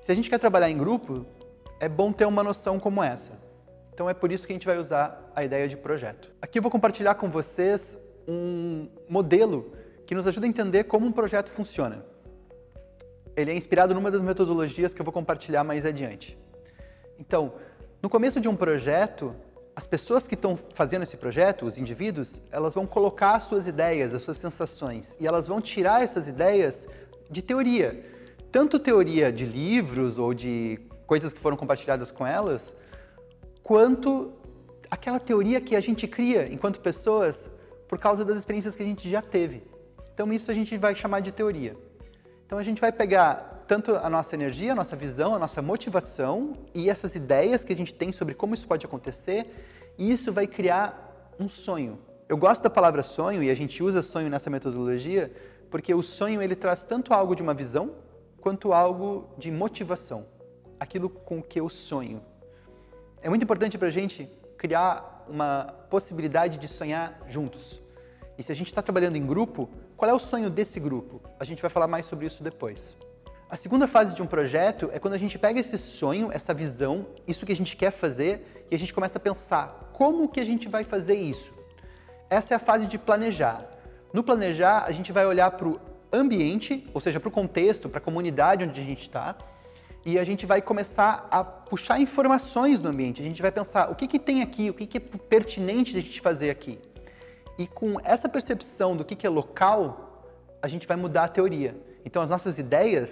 Se 0.00 0.10
a 0.12 0.14
gente 0.14 0.30
quer 0.30 0.38
trabalhar 0.38 0.70
em 0.70 0.78
grupo, 0.78 1.26
é 1.80 1.88
bom 1.88 2.12
ter 2.12 2.24
uma 2.26 2.42
noção 2.42 2.78
como 2.78 3.02
essa. 3.02 3.32
Então 3.92 4.08
é 4.08 4.14
por 4.14 4.30
isso 4.30 4.46
que 4.46 4.52
a 4.52 4.56
gente 4.56 4.66
vai 4.66 4.78
usar 4.78 5.32
a 5.34 5.44
ideia 5.44 5.68
de 5.68 5.76
projeto. 5.76 6.30
Aqui 6.40 6.58
eu 6.58 6.62
vou 6.62 6.70
compartilhar 6.70 7.14
com 7.14 7.28
vocês 7.28 7.98
um 8.26 8.88
modelo 9.08 9.72
que 10.06 10.14
nos 10.14 10.26
ajuda 10.26 10.46
a 10.46 10.48
entender 10.48 10.84
como 10.84 11.06
um 11.06 11.12
projeto 11.12 11.50
funciona 11.50 12.04
ele 13.36 13.50
é 13.50 13.54
inspirado 13.54 13.94
numa 13.94 14.10
das 14.10 14.22
metodologias 14.22 14.94
que 14.94 15.00
eu 15.00 15.04
vou 15.04 15.12
compartilhar 15.12 15.62
mais 15.62 15.84
adiante. 15.84 16.36
Então, 17.18 17.52
no 18.02 18.08
começo 18.08 18.40
de 18.40 18.48
um 18.48 18.56
projeto, 18.56 19.34
as 19.74 19.86
pessoas 19.86 20.26
que 20.26 20.34
estão 20.34 20.58
fazendo 20.74 21.02
esse 21.02 21.18
projeto, 21.18 21.66
os 21.66 21.76
indivíduos, 21.76 22.40
elas 22.50 22.72
vão 22.72 22.86
colocar 22.86 23.34
as 23.34 23.42
suas 23.42 23.66
ideias, 23.66 24.14
as 24.14 24.22
suas 24.22 24.38
sensações, 24.38 25.14
e 25.20 25.26
elas 25.26 25.46
vão 25.46 25.60
tirar 25.60 26.02
essas 26.02 26.26
ideias 26.26 26.88
de 27.30 27.42
teoria. 27.42 28.02
Tanto 28.50 28.78
teoria 28.78 29.30
de 29.30 29.44
livros 29.44 30.18
ou 30.18 30.32
de 30.32 30.80
coisas 31.06 31.34
que 31.34 31.40
foram 31.40 31.58
compartilhadas 31.58 32.10
com 32.10 32.26
elas, 32.26 32.74
quanto 33.62 34.32
aquela 34.90 35.20
teoria 35.20 35.60
que 35.60 35.76
a 35.76 35.80
gente 35.80 36.06
cria 36.06 36.50
enquanto 36.50 36.80
pessoas 36.80 37.50
por 37.88 37.98
causa 37.98 38.24
das 38.24 38.38
experiências 38.38 38.74
que 38.76 38.82
a 38.82 38.86
gente 38.86 39.08
já 39.08 39.22
teve. 39.22 39.62
Então, 40.12 40.32
isso 40.32 40.50
a 40.50 40.54
gente 40.54 40.76
vai 40.78 40.94
chamar 40.94 41.20
de 41.20 41.32
teoria. 41.32 41.76
Então 42.46 42.58
a 42.58 42.62
gente 42.62 42.80
vai 42.80 42.92
pegar 42.92 43.64
tanto 43.66 43.96
a 43.96 44.08
nossa 44.08 44.36
energia, 44.36 44.70
a 44.70 44.74
nossa 44.74 44.94
visão, 44.94 45.34
a 45.34 45.38
nossa 45.38 45.60
motivação 45.60 46.52
e 46.72 46.88
essas 46.88 47.16
ideias 47.16 47.64
que 47.64 47.72
a 47.72 47.76
gente 47.76 47.92
tem 47.92 48.12
sobre 48.12 48.34
como 48.34 48.54
isso 48.54 48.68
pode 48.68 48.86
acontecer, 48.86 49.92
e 49.98 50.12
isso 50.12 50.32
vai 50.32 50.46
criar 50.46 51.34
um 51.40 51.48
sonho. 51.48 51.98
Eu 52.28 52.36
gosto 52.36 52.62
da 52.62 52.70
palavra 52.70 53.02
sonho 53.02 53.42
e 53.42 53.50
a 53.50 53.54
gente 53.54 53.82
usa 53.82 54.00
sonho 54.00 54.30
nessa 54.30 54.48
metodologia 54.48 55.32
porque 55.68 55.92
o 55.92 56.02
sonho 56.02 56.40
ele 56.40 56.54
traz 56.54 56.84
tanto 56.84 57.12
algo 57.12 57.34
de 57.34 57.42
uma 57.42 57.52
visão 57.52 57.96
quanto 58.40 58.72
algo 58.72 59.28
de 59.36 59.50
motivação, 59.50 60.24
aquilo 60.78 61.10
com 61.10 61.42
que 61.42 61.58
eu 61.58 61.68
sonho. 61.68 62.22
É 63.20 63.28
muito 63.28 63.42
importante 63.42 63.76
para 63.76 63.88
a 63.88 63.90
gente 63.90 64.30
criar 64.56 65.15
uma 65.28 65.74
possibilidade 65.90 66.58
de 66.58 66.68
sonhar 66.68 67.20
juntos. 67.28 67.82
E 68.38 68.42
se 68.42 68.52
a 68.52 68.54
gente 68.54 68.68
está 68.68 68.82
trabalhando 68.82 69.16
em 69.16 69.26
grupo, 69.26 69.68
qual 69.96 70.10
é 70.10 70.14
o 70.14 70.18
sonho 70.18 70.50
desse 70.50 70.78
grupo? 70.78 71.22
A 71.40 71.44
gente 71.44 71.62
vai 71.62 71.70
falar 71.70 71.86
mais 71.86 72.06
sobre 72.06 72.26
isso 72.26 72.42
depois. 72.42 72.94
A 73.48 73.56
segunda 73.56 73.86
fase 73.86 74.12
de 74.12 74.22
um 74.22 74.26
projeto 74.26 74.90
é 74.92 74.98
quando 74.98 75.14
a 75.14 75.18
gente 75.18 75.38
pega 75.38 75.60
esse 75.60 75.78
sonho, 75.78 76.30
essa 76.32 76.52
visão, 76.52 77.06
isso 77.26 77.46
que 77.46 77.52
a 77.52 77.56
gente 77.56 77.76
quer 77.76 77.92
fazer, 77.92 78.66
e 78.70 78.74
a 78.74 78.78
gente 78.78 78.92
começa 78.92 79.18
a 79.18 79.20
pensar 79.20 79.90
como 79.92 80.28
que 80.28 80.40
a 80.40 80.44
gente 80.44 80.68
vai 80.68 80.82
fazer 80.82 81.14
isso. 81.14 81.54
Essa 82.28 82.54
é 82.54 82.56
a 82.56 82.60
fase 82.60 82.86
de 82.86 82.98
planejar. 82.98 83.64
No 84.12 84.24
planejar, 84.24 84.84
a 84.84 84.90
gente 84.90 85.12
vai 85.12 85.24
olhar 85.24 85.50
para 85.52 85.68
o 85.68 85.80
ambiente, 86.12 86.88
ou 86.92 87.00
seja, 87.00 87.20
para 87.20 87.28
o 87.28 87.32
contexto, 87.32 87.88
para 87.88 87.98
a 87.98 88.02
comunidade 88.02 88.64
onde 88.64 88.80
a 88.80 88.84
gente 88.84 89.02
está, 89.02 89.36
e 90.06 90.20
a 90.20 90.24
gente 90.24 90.46
vai 90.46 90.62
começar 90.62 91.26
a 91.32 91.42
puxar 91.42 91.98
informações 91.98 92.78
do 92.78 92.88
ambiente. 92.88 93.20
A 93.20 93.24
gente 93.24 93.42
vai 93.42 93.50
pensar 93.50 93.90
o 93.90 93.94
que, 93.96 94.06
que 94.06 94.20
tem 94.20 94.40
aqui, 94.40 94.70
o 94.70 94.74
que, 94.74 94.86
que 94.86 94.98
é 94.98 95.00
pertinente 95.00 95.90
de 95.90 95.98
a 95.98 96.00
gente 96.00 96.20
fazer 96.20 96.48
aqui. 96.48 96.78
E 97.58 97.66
com 97.66 97.98
essa 98.04 98.28
percepção 98.28 98.96
do 98.96 99.04
que 99.04 99.26
é 99.26 99.28
local, 99.28 100.22
a 100.62 100.68
gente 100.68 100.86
vai 100.86 100.96
mudar 100.96 101.24
a 101.24 101.28
teoria. 101.28 101.76
Então 102.04 102.22
as 102.22 102.30
nossas 102.30 102.56
ideias 102.56 103.10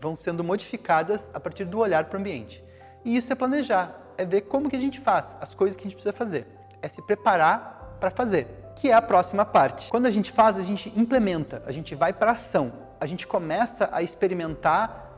vão 0.00 0.16
sendo 0.16 0.42
modificadas 0.42 1.30
a 1.34 1.38
partir 1.38 1.66
do 1.66 1.78
olhar 1.78 2.06
para 2.06 2.16
o 2.16 2.20
ambiente. 2.20 2.64
E 3.04 3.14
isso 3.14 3.30
é 3.30 3.36
planejar, 3.36 4.14
é 4.16 4.24
ver 4.24 4.40
como 4.42 4.70
que 4.70 4.76
a 4.76 4.80
gente 4.80 5.00
faz, 5.00 5.36
as 5.38 5.54
coisas 5.54 5.76
que 5.76 5.82
a 5.82 5.84
gente 5.84 5.96
precisa 5.96 6.14
fazer. 6.14 6.46
É 6.80 6.88
se 6.88 7.02
preparar 7.02 7.98
para 8.00 8.10
fazer, 8.10 8.46
que 8.74 8.88
é 8.88 8.94
a 8.94 9.02
próxima 9.02 9.44
parte. 9.44 9.90
Quando 9.90 10.06
a 10.06 10.10
gente 10.10 10.32
faz, 10.32 10.58
a 10.58 10.62
gente 10.62 10.90
implementa, 10.96 11.62
a 11.66 11.72
gente 11.72 11.94
vai 11.94 12.10
para 12.10 12.32
ação. 12.32 12.72
A 12.98 13.04
gente 13.04 13.26
começa 13.26 13.90
a 13.92 14.02
experimentar 14.02 15.11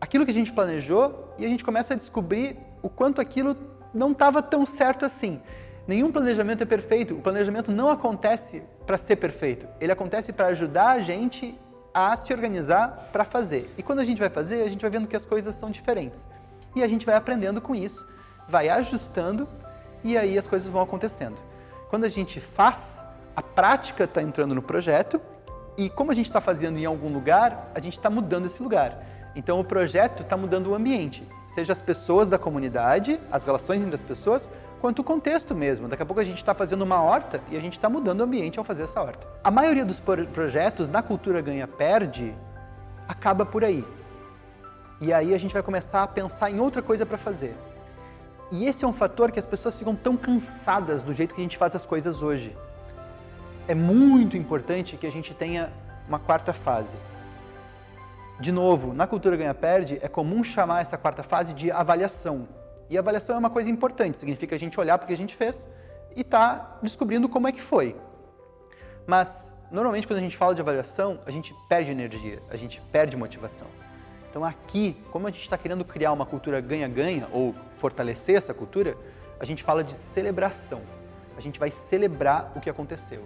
aquilo 0.00 0.24
que 0.24 0.30
a 0.30 0.34
gente 0.34 0.52
planejou 0.52 1.34
e 1.38 1.44
a 1.44 1.48
gente 1.48 1.64
começa 1.64 1.94
a 1.94 1.96
descobrir 1.96 2.56
o 2.82 2.88
quanto 2.88 3.20
aquilo 3.20 3.56
não 3.92 4.12
estava 4.12 4.42
tão 4.42 4.66
certo 4.66 5.04
assim. 5.04 5.40
Nenhum 5.86 6.10
planejamento 6.10 6.62
é 6.62 6.66
perfeito. 6.66 7.14
O 7.14 7.20
planejamento 7.20 7.70
não 7.70 7.88
acontece 7.88 8.62
para 8.84 8.98
ser 8.98 9.16
perfeito. 9.16 9.66
Ele 9.80 9.92
acontece 9.92 10.32
para 10.32 10.46
ajudar 10.48 10.90
a 10.90 10.98
gente 11.00 11.58
a 11.94 12.16
se 12.16 12.32
organizar 12.32 13.08
para 13.12 13.24
fazer. 13.24 13.72
E 13.78 13.82
quando 13.82 14.00
a 14.00 14.04
gente 14.04 14.18
vai 14.18 14.28
fazer, 14.28 14.62
a 14.62 14.68
gente 14.68 14.82
vai 14.82 14.90
vendo 14.90 15.08
que 15.08 15.16
as 15.16 15.24
coisas 15.24 15.54
são 15.54 15.70
diferentes. 15.70 16.26
E 16.74 16.82
a 16.82 16.88
gente 16.88 17.06
vai 17.06 17.14
aprendendo 17.14 17.60
com 17.60 17.74
isso, 17.74 18.06
vai 18.48 18.68
ajustando 18.68 19.48
e 20.04 20.16
aí 20.16 20.36
as 20.36 20.46
coisas 20.46 20.68
vão 20.68 20.82
acontecendo. 20.82 21.36
Quando 21.88 22.04
a 22.04 22.08
gente 22.08 22.38
faz, 22.38 23.02
a 23.34 23.42
prática 23.42 24.04
está 24.04 24.22
entrando 24.22 24.54
no 24.54 24.60
projeto 24.60 25.20
e 25.76 25.88
como 25.88 26.10
a 26.10 26.14
gente 26.14 26.26
está 26.26 26.40
fazendo 26.40 26.78
em 26.78 26.84
algum 26.84 27.12
lugar, 27.12 27.70
a 27.74 27.80
gente 27.80 27.94
está 27.94 28.10
mudando 28.10 28.46
esse 28.46 28.62
lugar. 28.62 29.02
Então 29.36 29.60
o 29.60 29.64
projeto 29.64 30.22
está 30.22 30.34
mudando 30.34 30.68
o 30.68 30.74
ambiente, 30.74 31.22
seja 31.46 31.74
as 31.74 31.80
pessoas 31.82 32.26
da 32.26 32.38
comunidade, 32.38 33.20
as 33.30 33.44
relações 33.44 33.82
entre 33.82 33.94
as 33.94 34.02
pessoas, 34.02 34.50
quanto 34.80 35.00
o 35.00 35.04
contexto 35.04 35.54
mesmo. 35.54 35.86
Daqui 35.88 36.02
a 36.02 36.06
pouco 36.06 36.20
a 36.20 36.24
gente 36.24 36.38
está 36.38 36.54
fazendo 36.54 36.80
uma 36.80 37.02
horta 37.02 37.38
e 37.50 37.56
a 37.56 37.60
gente 37.60 37.74
está 37.74 37.88
mudando 37.90 38.20
o 38.20 38.24
ambiente 38.24 38.58
ao 38.58 38.64
fazer 38.64 38.84
essa 38.84 38.98
horta. 38.98 39.26
A 39.44 39.50
maioria 39.50 39.84
dos 39.84 40.00
projetos 40.00 40.88
na 40.88 41.02
cultura 41.02 41.42
ganha-perde 41.42 42.34
acaba 43.06 43.44
por 43.44 43.62
aí. 43.62 43.84
E 45.02 45.12
aí 45.12 45.34
a 45.34 45.38
gente 45.38 45.52
vai 45.52 45.62
começar 45.62 46.02
a 46.02 46.06
pensar 46.06 46.50
em 46.50 46.58
outra 46.58 46.80
coisa 46.80 47.04
para 47.04 47.18
fazer. 47.18 47.54
E 48.50 48.64
esse 48.64 48.86
é 48.86 48.88
um 48.88 48.92
fator 48.92 49.30
que 49.30 49.38
as 49.38 49.44
pessoas 49.44 49.78
ficam 49.78 49.94
tão 49.94 50.16
cansadas 50.16 51.02
do 51.02 51.12
jeito 51.12 51.34
que 51.34 51.40
a 51.42 51.44
gente 51.44 51.58
faz 51.58 51.76
as 51.76 51.84
coisas 51.84 52.22
hoje. 52.22 52.56
É 53.68 53.74
muito 53.74 54.34
importante 54.34 54.96
que 54.96 55.06
a 55.06 55.12
gente 55.12 55.34
tenha 55.34 55.70
uma 56.08 56.18
quarta 56.18 56.54
fase. 56.54 56.94
De 58.38 58.52
novo, 58.52 58.92
na 58.92 59.06
cultura 59.06 59.34
ganha-perde, 59.34 59.98
é 60.02 60.08
comum 60.08 60.44
chamar 60.44 60.82
essa 60.82 60.98
quarta 60.98 61.22
fase 61.22 61.54
de 61.54 61.70
avaliação. 61.70 62.46
E 62.90 62.98
avaliação 62.98 63.34
é 63.34 63.38
uma 63.38 63.48
coisa 63.48 63.70
importante, 63.70 64.18
significa 64.18 64.54
a 64.54 64.58
gente 64.58 64.78
olhar 64.78 64.98
para 64.98 65.04
o 65.04 65.08
que 65.08 65.14
a 65.14 65.16
gente 65.16 65.34
fez 65.34 65.66
e 66.14 66.22
tá 66.22 66.76
descobrindo 66.82 67.30
como 67.30 67.48
é 67.48 67.52
que 67.52 67.62
foi. 67.62 67.96
Mas, 69.06 69.54
normalmente, 69.70 70.06
quando 70.06 70.18
a 70.18 70.22
gente 70.22 70.36
fala 70.36 70.54
de 70.54 70.60
avaliação, 70.60 71.18
a 71.24 71.30
gente 71.30 71.54
perde 71.66 71.90
energia, 71.90 72.42
a 72.50 72.56
gente 72.56 72.78
perde 72.92 73.16
motivação. 73.16 73.68
Então, 74.28 74.44
aqui, 74.44 75.02
como 75.10 75.26
a 75.26 75.30
gente 75.30 75.40
está 75.40 75.56
querendo 75.56 75.82
criar 75.82 76.12
uma 76.12 76.26
cultura 76.26 76.60
ganha-ganha, 76.60 77.26
ou 77.32 77.54
fortalecer 77.78 78.36
essa 78.36 78.52
cultura, 78.52 78.98
a 79.40 79.46
gente 79.46 79.62
fala 79.62 79.82
de 79.82 79.94
celebração. 79.94 80.82
A 81.38 81.40
gente 81.40 81.58
vai 81.58 81.70
celebrar 81.70 82.52
o 82.54 82.60
que 82.60 82.68
aconteceu. 82.68 83.24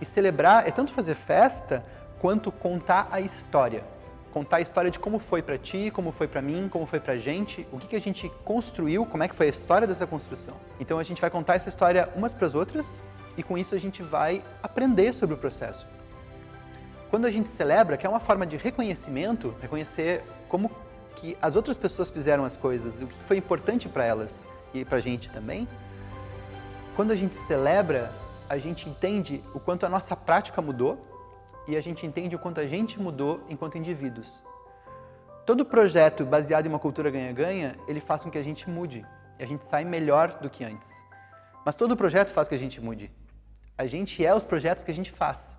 E 0.00 0.04
celebrar 0.04 0.66
é 0.66 0.72
tanto 0.72 0.92
fazer 0.92 1.14
festa, 1.14 1.84
quanto 2.18 2.50
contar 2.50 3.08
a 3.12 3.20
história 3.20 3.84
contar 4.32 4.56
a 4.56 4.60
história 4.60 4.90
de 4.90 4.98
como 4.98 5.18
foi 5.18 5.42
para 5.42 5.58
ti, 5.58 5.90
como 5.90 6.10
foi 6.10 6.26
para 6.26 6.40
mim, 6.40 6.68
como 6.68 6.86
foi 6.86 6.98
pra 6.98 7.16
gente, 7.16 7.66
o 7.70 7.78
que, 7.78 7.86
que 7.86 7.96
a 7.96 8.00
gente 8.00 8.32
construiu, 8.44 9.04
como 9.04 9.22
é 9.22 9.28
que 9.28 9.34
foi 9.34 9.46
a 9.46 9.50
história 9.50 9.86
dessa 9.86 10.06
construção. 10.06 10.54
Então 10.80 10.98
a 10.98 11.02
gente 11.02 11.20
vai 11.20 11.30
contar 11.30 11.54
essa 11.54 11.68
história 11.68 12.08
umas 12.16 12.32
para 12.32 12.46
as 12.46 12.54
outras 12.54 13.02
e 13.36 13.42
com 13.42 13.58
isso 13.58 13.74
a 13.74 13.78
gente 13.78 14.02
vai 14.02 14.42
aprender 14.62 15.12
sobre 15.12 15.34
o 15.34 15.38
processo. 15.38 15.86
Quando 17.10 17.26
a 17.26 17.30
gente 17.30 17.50
celebra, 17.50 17.96
que 17.98 18.06
é 18.06 18.08
uma 18.08 18.20
forma 18.20 18.46
de 18.46 18.56
reconhecimento, 18.56 19.54
reconhecer 19.60 20.24
como 20.48 20.70
que 21.14 21.36
as 21.42 21.54
outras 21.54 21.76
pessoas 21.76 22.10
fizeram 22.10 22.42
as 22.42 22.56
coisas, 22.56 23.02
o 23.02 23.06
que 23.06 23.14
foi 23.26 23.36
importante 23.36 23.86
para 23.86 24.04
elas 24.04 24.44
e 24.72 24.82
para 24.82 24.96
a 24.96 25.00
gente 25.00 25.28
também. 25.28 25.68
Quando 26.96 27.10
a 27.10 27.16
gente 27.16 27.34
celebra, 27.34 28.10
a 28.48 28.56
gente 28.56 28.88
entende 28.88 29.44
o 29.54 29.60
quanto 29.60 29.84
a 29.84 29.90
nossa 29.90 30.16
prática 30.16 30.62
mudou 30.62 31.11
e 31.66 31.76
a 31.76 31.80
gente 31.80 32.06
entende 32.06 32.34
o 32.34 32.38
quanto 32.38 32.60
a 32.60 32.66
gente 32.66 33.00
mudou 33.00 33.44
enquanto 33.48 33.78
indivíduos. 33.78 34.42
Todo 35.46 35.64
projeto 35.64 36.24
baseado 36.24 36.66
em 36.66 36.68
uma 36.68 36.78
cultura 36.78 37.10
ganha-ganha, 37.10 37.76
ele 37.88 38.00
faz 38.00 38.22
com 38.22 38.30
que 38.30 38.38
a 38.38 38.42
gente 38.42 38.68
mude 38.68 39.04
e 39.38 39.42
a 39.42 39.46
gente 39.46 39.64
sai 39.64 39.84
melhor 39.84 40.38
do 40.40 40.48
que 40.48 40.64
antes. 40.64 40.92
Mas 41.64 41.76
todo 41.76 41.96
projeto 41.96 42.30
faz 42.30 42.48
que 42.48 42.54
a 42.54 42.58
gente 42.58 42.80
mude. 42.80 43.10
A 43.76 43.86
gente 43.86 44.24
é 44.24 44.34
os 44.34 44.44
projetos 44.44 44.84
que 44.84 44.90
a 44.90 44.94
gente 44.94 45.10
faz. 45.10 45.58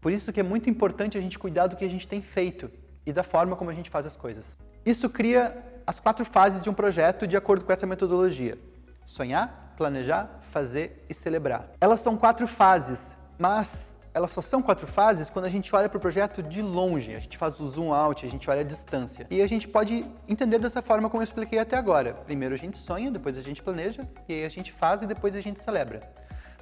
Por 0.00 0.12
isso 0.12 0.32
que 0.32 0.40
é 0.40 0.42
muito 0.42 0.70
importante 0.70 1.18
a 1.18 1.20
gente 1.20 1.38
cuidar 1.38 1.66
do 1.66 1.76
que 1.76 1.84
a 1.84 1.88
gente 1.88 2.06
tem 2.06 2.22
feito 2.22 2.70
e 3.04 3.12
da 3.12 3.22
forma 3.22 3.56
como 3.56 3.70
a 3.70 3.74
gente 3.74 3.90
faz 3.90 4.06
as 4.06 4.16
coisas. 4.16 4.56
Isso 4.84 5.08
cria 5.08 5.64
as 5.86 5.98
quatro 5.98 6.24
fases 6.24 6.62
de 6.62 6.70
um 6.70 6.74
projeto 6.74 7.26
de 7.26 7.36
acordo 7.36 7.64
com 7.64 7.72
essa 7.72 7.86
metodologia: 7.86 8.58
sonhar, 9.04 9.74
planejar, 9.76 10.40
fazer 10.50 11.04
e 11.08 11.14
celebrar. 11.14 11.70
Elas 11.80 12.00
são 12.00 12.16
quatro 12.16 12.46
fases, 12.46 13.16
mas 13.38 13.87
elas 14.18 14.32
só 14.32 14.42
são 14.42 14.60
quatro 14.60 14.86
fases 14.86 15.30
quando 15.30 15.44
a 15.44 15.48
gente 15.48 15.74
olha 15.74 15.88
para 15.88 15.96
o 15.96 16.00
projeto 16.00 16.42
de 16.42 16.60
longe, 16.60 17.14
a 17.14 17.20
gente 17.20 17.38
faz 17.38 17.58
o 17.60 17.66
zoom 17.68 17.94
out, 17.94 18.26
a 18.26 18.28
gente 18.28 18.50
olha 18.50 18.62
a 18.62 18.64
distância. 18.64 19.26
E 19.30 19.40
a 19.40 19.46
gente 19.46 19.68
pode 19.68 20.04
entender 20.26 20.58
dessa 20.58 20.82
forma 20.82 21.08
como 21.08 21.22
eu 21.22 21.24
expliquei 21.24 21.58
até 21.60 21.76
agora. 21.76 22.14
Primeiro 22.14 22.52
a 22.52 22.58
gente 22.58 22.76
sonha, 22.78 23.12
depois 23.12 23.38
a 23.38 23.42
gente 23.42 23.62
planeja, 23.62 24.02
e 24.28 24.34
aí 24.34 24.44
a 24.44 24.48
gente 24.48 24.72
faz 24.72 25.02
e 25.02 25.06
depois 25.06 25.36
a 25.36 25.40
gente 25.40 25.60
celebra. 25.60 26.02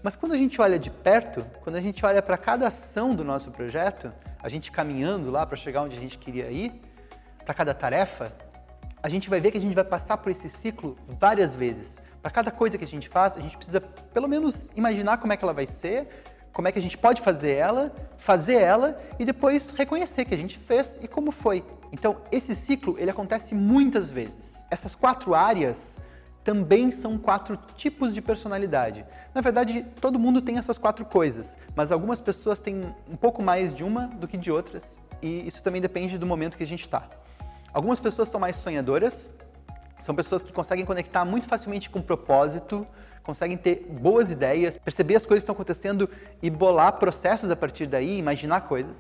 Mas 0.03 0.15
quando 0.15 0.33
a 0.33 0.37
gente 0.37 0.61
olha 0.61 0.79
de 0.79 0.91
perto, 0.91 1.47
quando 1.63 1.77
a 1.77 1.81
gente 1.81 2.05
olha 2.05 2.21
para 2.21 2.37
cada 2.37 2.69
ação 2.69 3.15
do 3.15 3.25
nosso 3.25 3.51
projeto, 3.51 4.13
a 4.43 4.51
gente 4.51 4.71
caminhando 4.71 5.31
lá 5.31 5.47
para 5.47 5.57
chegar 5.57 5.81
onde 5.81 5.97
a 5.97 6.01
gente 6.01 6.19
queria 6.19 6.51
ir, 6.51 6.79
para 7.43 7.55
cada 7.55 7.73
tarefa, 7.73 8.33
a 9.03 9.09
gente 9.09 9.31
vai 9.31 9.41
ver 9.41 9.51
que 9.51 9.57
a 9.57 9.61
gente 9.61 9.75
vai 9.75 9.85
passar 9.85 10.19
por 10.19 10.31
esse 10.31 10.51
ciclo 10.51 10.95
várias 11.09 11.55
vezes. 11.55 11.99
Para 12.21 12.31
cada 12.31 12.51
coisa 12.51 12.77
que 12.77 12.85
a 12.85 12.89
gente 12.89 13.09
faz, 13.09 13.35
a 13.35 13.41
gente 13.41 13.57
precisa 13.57 13.81
pelo 13.81 14.29
menos 14.29 14.69
imaginar 14.77 15.17
como 15.17 15.33
é 15.33 15.37
que 15.39 15.45
ela 15.45 15.55
vai 15.55 15.67
ser, 15.67 16.09
como 16.57 16.69
é 16.69 16.73
que 16.73 16.79
a 16.79 16.83
gente 16.83 16.97
pode 16.97 17.21
fazer 17.21 17.53
ela, 17.53 17.93
fazer 18.17 18.55
ela 18.55 18.99
e 19.19 19.27
depois 19.27 19.69
reconhecer 19.73 20.25
que 20.25 20.33
a 20.33 20.39
gente 20.39 20.59
fez 20.59 20.99
e 21.03 21.07
como 21.07 21.31
foi. 21.31 21.63
Então, 21.93 22.17
esse 22.33 22.55
ciclo 22.55 22.97
ele 22.99 23.11
acontece 23.11 23.55
muitas 23.55 24.11
vezes. 24.11 24.65
Essas 24.71 24.95
quatro 24.95 25.35
áreas 25.35 25.77
também 26.43 26.91
são 26.91 27.19
quatro 27.19 27.59
tipos 27.77 28.15
de 28.15 28.23
personalidade. 28.23 29.05
Na 29.35 29.43
verdade, 29.43 29.85
todo 30.01 30.19
mundo 30.19 30.41
tem 30.41 30.57
essas 30.57 30.79
quatro 30.79 31.05
coisas, 31.05 31.55
mas 31.75 31.93
algumas 31.93 32.21
pessoas 32.21 32.59
têm 32.59 32.95
um 33.07 33.17
pouco 33.17 33.43
mais 33.43 33.75
de 33.75 33.85
uma 33.85 34.07
do 34.07 34.27
que 34.27 34.39
de 34.39 34.51
outras, 34.51 34.99
e 35.21 35.47
isso 35.47 35.63
também 35.63 35.83
depende 35.83 36.17
do 36.17 36.25
momento 36.25 36.57
que 36.57 36.65
a 36.65 36.67
gente 36.67 36.87
está. 36.87 37.07
Algumas 37.71 38.01
pessoas 38.01 38.31
são 38.31 38.41
mais 38.41 38.57
sonhadoras, 38.57 39.31
são 40.01 40.15
pessoas 40.15 40.43
que 40.43 40.55
conseguem 40.55 40.87
conectar 40.87 41.23
muito 41.27 41.47
facilmente 41.47 41.91
com 41.91 42.01
propósito, 42.01 42.87
conseguem 43.27 43.57
ter 43.57 43.85
boas 43.91 44.31
ideias, 44.31 44.79
perceber 44.79 45.17
as 45.17 45.27
coisas 45.27 45.43
que 45.43 45.51
estão 45.51 45.55
acontecendo 45.55 46.09
e 46.41 46.49
bolar 46.49 46.93
processos 46.93 47.51
a 47.51 47.57
partir 47.57 47.87
daí, 47.87 48.17
imaginar 48.17 48.61
coisas. 48.63 48.97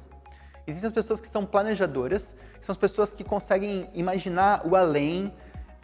Existem 0.66 0.88
as 0.88 0.92
pessoas 0.92 1.20
que 1.20 1.28
são 1.28 1.46
planejadoras, 1.46 2.34
que 2.58 2.66
são 2.66 2.72
as 2.72 2.76
pessoas 2.76 3.12
que 3.12 3.22
conseguem 3.22 3.88
imaginar 3.94 4.66
o 4.66 4.74
além, 4.74 5.32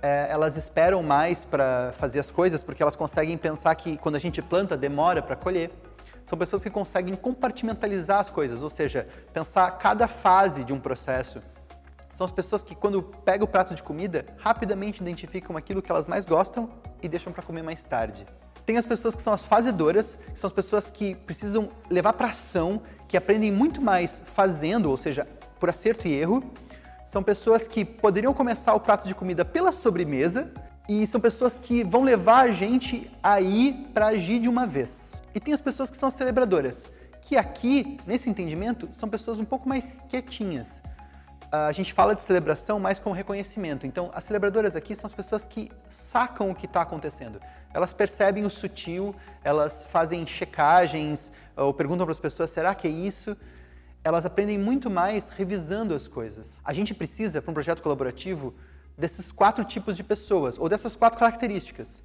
é, 0.03 0.27
elas 0.29 0.57
esperam 0.57 1.01
mais 1.05 1.45
para 1.45 1.93
fazer 1.93 2.19
as 2.19 2.33
coisas, 2.33 2.65
porque 2.65 2.83
elas 2.83 2.97
conseguem 2.97 3.39
pensar 3.39 3.73
que 3.77 3.97
quando 3.97 4.17
a 4.17 4.19
gente 4.19 4.43
planta, 4.43 4.77
demora 4.77 5.23
para 5.23 5.37
colher. 5.37 5.71
São 6.27 6.37
pessoas 6.37 6.65
que 6.65 6.71
conseguem 6.71 7.15
compartimentalizar 7.15 8.19
as 8.19 8.29
coisas, 8.29 8.61
ou 8.61 8.69
seja, 8.69 9.07
pensar 9.33 9.71
cada 9.79 10.09
fase 10.09 10.65
de 10.65 10.73
um 10.73 10.81
processo. 10.81 11.41
São 12.13 12.25
as 12.27 12.31
pessoas 12.31 12.63
que, 12.63 12.75
quando 12.75 13.03
pegam 13.03 13.45
o 13.45 13.49
prato 13.49 13.75
de 13.75 13.83
comida, 13.83 14.27
rapidamente 14.39 15.01
identificam 15.01 15.57
aquilo 15.57 15.83
que 15.83 15.91
elas 15.91 16.07
mais 16.07 16.25
gostam 16.27 16.69
e 17.03 17.09
deixam 17.09 17.33
para 17.33 17.43
comer 17.43 17.63
mais 17.63 17.83
tarde. 17.83 18.27
Tem 18.65 18.77
as 18.77 18.85
pessoas 18.85 19.15
que 19.15 19.23
são 19.23 19.33
as 19.33 19.45
fazedoras, 19.45 20.19
que 20.33 20.39
são 20.39 20.47
as 20.47 20.53
pessoas 20.53 20.91
que 20.91 21.15
precisam 21.15 21.71
levar 21.91 22.13
para 22.13 22.29
ação, 22.29 22.83
que 23.09 23.17
aprendem 23.17 23.51
muito 23.51 23.81
mais 23.81 24.23
fazendo, 24.35 24.91
ou 24.91 24.97
seja, 24.97 25.27
por 25.59 25.71
acerto 25.71 26.07
e 26.07 26.13
erro. 26.13 26.45
São 27.07 27.23
pessoas 27.23 27.67
que 27.67 27.85
poderiam 27.85 28.33
começar 28.33 28.75
o 28.75 28.81
prato 28.81 29.09
de 29.09 29.15
comida 29.15 29.45
pela 29.45 29.73
sobremesa 29.73 30.53
e 30.89 31.07
são 31.07 31.21
pessoas 31.21 31.59
que 31.61 31.83
vão 31.83 32.03
levar 32.05 32.49
a 32.49 32.51
gente 32.51 33.11
a 33.23 33.41
ir 33.41 33.89
para 33.95 34.09
agir 34.09 34.39
de 34.39 34.49
uma 34.49 34.67
vez. 34.67 35.21
E 35.35 35.41
tem 35.41 35.55
as 35.55 35.61
pessoas 35.61 35.91
que 35.91 35.97
são 35.97 36.09
as 36.09 36.15
celebradoras, 36.15 36.91
que 37.23 37.37
aqui, 37.37 37.99
nesse 38.07 38.29
entendimento, 38.29 38.89
são 38.93 39.09
pessoas 39.09 39.39
um 39.39 39.45
pouco 39.45 39.69
mais 39.69 40.01
quietinhas, 40.09 40.83
a 41.53 41.71
gente 41.71 41.93
fala 41.93 42.15
de 42.15 42.23
celebração 42.23 42.81
mais 42.81 42.99
com 42.99 43.13
reconhecimento. 43.13 43.87
Então, 43.87 44.11
as 44.15 44.25
celebradoras 44.25 44.75
aqui 44.75 44.97
são 44.97 45.07
as 45.07 45.15
pessoas 45.15 45.45
que 45.45 45.71
sacam 45.91 46.51
o 46.51 46.55
que 46.55 46.65
está 46.65 46.81
acontecendo. 46.81 47.39
Elas 47.75 47.93
percebem 47.93 48.47
o 48.47 48.51
sutil, 48.51 49.15
elas 49.45 49.85
fazem 49.91 50.27
checagens 50.27 51.31
ou 51.55 51.75
perguntam 51.75 52.07
para 52.07 52.13
as 52.13 52.19
pessoas: 52.19 52.49
será 52.49 52.75
que 52.75 52.89
é 52.89 52.91
isso? 52.91 53.37
Elas 54.03 54.25
aprendem 54.25 54.59
muito 54.59 54.89
mais 54.89 55.29
revisando 55.29 55.95
as 55.95 56.07
coisas. 56.07 56.59
A 56.65 56.73
gente 56.73 56.95
precisa, 56.95 57.43
para 57.43 57.51
um 57.51 57.55
projeto 57.55 57.83
colaborativo, 57.83 58.55
desses 58.97 59.31
quatro 59.31 59.63
tipos 59.63 59.95
de 59.95 60.03
pessoas 60.03 60.59
ou 60.59 60.71
dessas 60.71 60.97
quatro 60.97 61.19
características. 61.19 62.03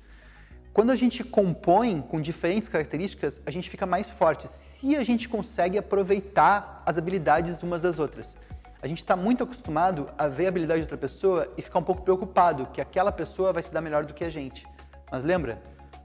Quando 0.73 0.91
a 0.91 0.95
gente 0.95 1.23
compõe 1.23 2.01
com 2.01 2.21
diferentes 2.21 2.67
características, 2.69 3.41
a 3.45 3.51
gente 3.51 3.69
fica 3.69 3.85
mais 3.85 4.09
forte 4.09 4.47
se 4.47 4.95
a 4.95 5.03
gente 5.03 5.27
consegue 5.27 5.77
aproveitar 5.77 6.83
as 6.85 6.97
habilidades 6.97 7.63
umas 7.63 7.81
das 7.81 7.97
outras. 7.97 8.37
A 8.81 8.87
gente 8.87 8.99
está 8.99 9.15
muito 9.15 9.43
acostumado 9.43 10.09
a 10.17 10.27
ver 10.27 10.45
a 10.45 10.49
habilidade 10.49 10.81
de 10.81 10.83
outra 10.83 10.97
pessoa 10.97 11.51
e 11.57 11.61
ficar 11.63 11.79
um 11.79 11.83
pouco 11.83 12.03
preocupado 12.03 12.67
que 12.67 12.79
aquela 12.79 13.11
pessoa 13.11 13.51
vai 13.51 13.63
se 13.63 13.73
dar 13.73 13.81
melhor 13.81 14.05
do 14.05 14.13
que 14.13 14.23
a 14.23 14.29
gente. 14.29 14.67
Mas 15.11 15.23
lembra, 15.23 15.59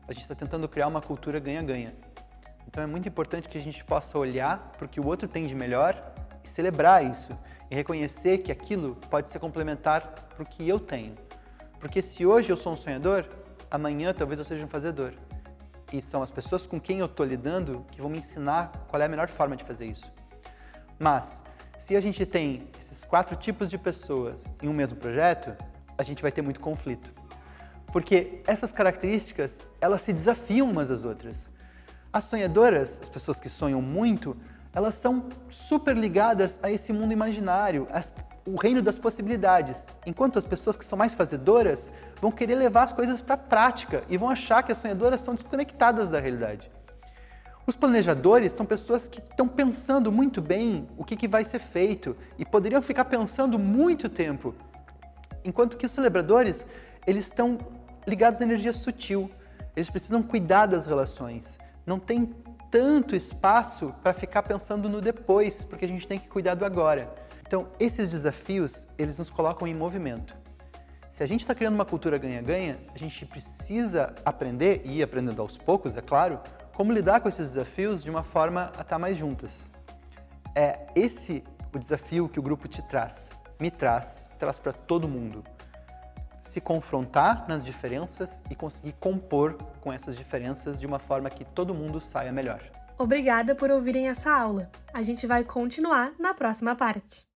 a 0.08 0.12
gente 0.12 0.22
está 0.22 0.35
tentando 0.35 0.66
criar 0.66 0.87
uma 0.87 1.02
cultura 1.02 1.38
ganha-ganha. 1.38 1.94
Então 2.66 2.82
é 2.82 2.87
muito 2.87 3.06
importante 3.06 3.46
que 3.46 3.58
a 3.58 3.61
gente 3.61 3.85
possa 3.85 4.18
olhar 4.18 4.72
para 4.78 4.87
o 4.87 4.88
que 4.88 4.98
o 4.98 5.06
outro 5.06 5.28
tem 5.28 5.46
de 5.46 5.54
melhor 5.54 6.14
e 6.42 6.48
celebrar 6.48 7.04
isso 7.04 7.37
e 7.70 7.74
reconhecer 7.74 8.38
que 8.38 8.50
aquilo 8.50 8.96
pode 9.11 9.28
ser 9.28 9.38
complementar 9.38 10.28
para 10.30 10.42
o 10.42 10.46
que 10.46 10.66
eu 10.66 10.80
tenho. 10.80 11.14
Porque 11.78 12.00
se 12.00 12.24
hoje 12.24 12.50
eu 12.50 12.56
sou 12.56 12.72
um 12.72 12.76
sonhador, 12.76 13.26
amanhã 13.70 14.14
talvez 14.14 14.38
eu 14.38 14.44
seja 14.46 14.64
um 14.64 14.68
fazedor. 14.68 15.12
E 15.92 16.00
são 16.00 16.22
as 16.22 16.30
pessoas 16.30 16.64
com 16.64 16.80
quem 16.80 17.00
eu 17.00 17.06
estou 17.06 17.26
lidando 17.26 17.85
que 17.90 18.00
vão 18.00 18.08
me 18.08 18.18
ensinar 18.18 18.72
qual 18.88 19.02
é 19.02 19.04
a 19.04 19.08
melhor 19.08 19.28
forma 19.28 19.56
de 19.56 19.64
fazer 19.64 19.87
isso. 19.87 20.11
Mas 20.98 21.41
se 21.92 21.96
a 21.96 22.00
gente 22.00 22.24
tem 22.24 22.62
esses 22.81 23.05
quatro 23.05 23.37
tipos 23.37 23.68
de 23.68 23.76
pessoas 23.76 24.42
em 24.62 24.66
um 24.66 24.72
mesmo 24.72 24.96
projeto, 24.96 25.55
a 25.98 26.02
gente 26.02 26.22
vai 26.22 26.33
ter 26.33 26.40
muito 26.40 26.59
conflito. 26.59 27.12
Porque 27.88 28.40
essas 28.46 28.72
características, 28.72 29.59
elas 29.78 30.00
se 30.00 30.11
desafiam 30.11 30.70
umas 30.70 30.90
às 30.90 31.05
outras. 31.05 31.50
As 32.11 32.24
sonhadoras, 32.24 32.98
as 33.02 33.11
pessoas 33.11 33.38
que 33.38 33.50
sonham 33.50 33.83
muito, 33.83 34.35
elas 34.72 34.94
são 34.94 35.28
super 35.50 35.94
ligadas 35.94 36.59
a 36.62 36.70
esse 36.70 36.94
mundo 36.94 37.12
imaginário, 37.12 37.87
as, 37.92 38.11
o 38.46 38.57
reino 38.57 38.81
das 38.81 38.96
possibilidades. 38.96 39.87
Enquanto 40.07 40.38
as 40.38 40.46
pessoas 40.46 40.78
que 40.78 40.87
são 40.87 40.96
mais 40.96 41.12
fazedoras 41.12 41.92
vão 42.22 42.33
querer 42.33 42.55
levar 42.55 42.85
as 42.85 42.92
coisas 42.92 43.20
para 43.20 43.35
a 43.35 43.37
prática 43.37 44.02
e 44.09 44.16
vão 44.16 44.31
achar 44.31 44.62
que 44.62 44.72
as 44.72 44.78
sonhadoras 44.78 45.20
são 45.20 45.35
desconectadas 45.35 46.09
da 46.09 46.18
realidade. 46.18 46.70
Os 47.64 47.77
planejadores 47.77 48.53
são 48.53 48.66
pessoas 48.66 49.07
que 49.07 49.20
estão 49.20 49.46
pensando 49.46 50.11
muito 50.11 50.42
bem 50.42 50.88
o 50.96 51.05
que, 51.05 51.14
que 51.14 51.29
vai 51.29 51.44
ser 51.44 51.61
feito 51.61 52.16
e 52.37 52.44
poderiam 52.44 52.83
ficar 52.83 53.05
pensando 53.05 53.57
muito 53.57 54.09
tempo. 54.09 54.53
Enquanto 55.44 55.77
que 55.77 55.87
os 55.87 55.92
celebradores, 55.92 56.66
eles 57.07 57.27
estão 57.27 57.59
ligados 58.07 58.40
à 58.40 58.44
energia 58.44 58.72
sutil. 58.72 59.31
Eles 59.77 59.88
precisam 59.88 60.22
cuidar 60.22 60.66
das 60.66 60.87
relações. 60.87 61.57
Não 61.87 62.01
tem 62.01 62.35
tanto 62.68 63.14
espaço 63.14 63.94
para 64.03 64.12
ficar 64.12 64.42
pensando 64.42 64.88
no 64.88 65.01
depois, 65.01 65.62
porque 65.62 65.85
a 65.85 65.88
gente 65.88 66.09
tem 66.09 66.18
que 66.18 66.29
cuidar 66.29 66.55
do 66.55 66.64
agora. 66.64 67.14
Então, 67.46 67.68
esses 67.79 68.11
desafios, 68.11 68.87
eles 68.98 69.18
nos 69.18 69.31
colocam 69.31 69.68
em 69.68 69.75
movimento. 69.75 70.35
Se 71.11 71.22
a 71.22 71.27
gente 71.27 71.40
está 71.40 71.55
criando 71.55 71.75
uma 71.75 71.85
cultura 71.85 72.18
ganha-ganha, 72.18 72.79
a 72.94 72.98
gente 72.98 73.27
precisa 73.27 74.14
aprender, 74.25 74.81
e 74.85 74.98
ir 74.98 75.03
aprendendo 75.03 75.42
aos 75.42 75.59
poucos, 75.59 75.96
é 75.96 76.01
claro, 76.01 76.40
como 76.74 76.92
lidar 76.92 77.20
com 77.20 77.28
esses 77.28 77.50
desafios 77.50 78.02
de 78.02 78.11
uma 78.11 78.22
forma 78.22 78.72
a 78.76 78.82
estar 78.82 78.98
mais 78.98 79.16
juntas. 79.16 79.52
É 80.54 80.87
esse 80.94 81.44
o 81.74 81.78
desafio 81.78 82.28
que 82.28 82.38
o 82.38 82.42
grupo 82.42 82.68
te 82.68 82.82
traz, 82.82 83.30
me 83.58 83.70
traz, 83.70 84.24
traz 84.38 84.58
para 84.58 84.72
todo 84.72 85.08
mundo. 85.08 85.42
Se 86.50 86.61
confrontar 86.61 87.46
nas 87.48 87.64
diferenças 87.64 88.42
e 88.50 88.54
conseguir 88.54 88.92
compor 89.00 89.54
com 89.80 89.92
essas 89.92 90.14
diferenças 90.14 90.78
de 90.78 90.87
uma 90.87 90.98
forma 90.98 91.30
que 91.30 91.44
todo 91.44 91.74
mundo 91.74 92.00
saia 92.00 92.30
melhor. 92.30 92.61
Obrigada 92.98 93.54
por 93.54 93.70
ouvirem 93.70 94.08
essa 94.08 94.30
aula. 94.30 94.70
A 94.92 95.02
gente 95.02 95.26
vai 95.26 95.44
continuar 95.44 96.12
na 96.18 96.35
próxima 96.35 96.76
parte. 96.76 97.31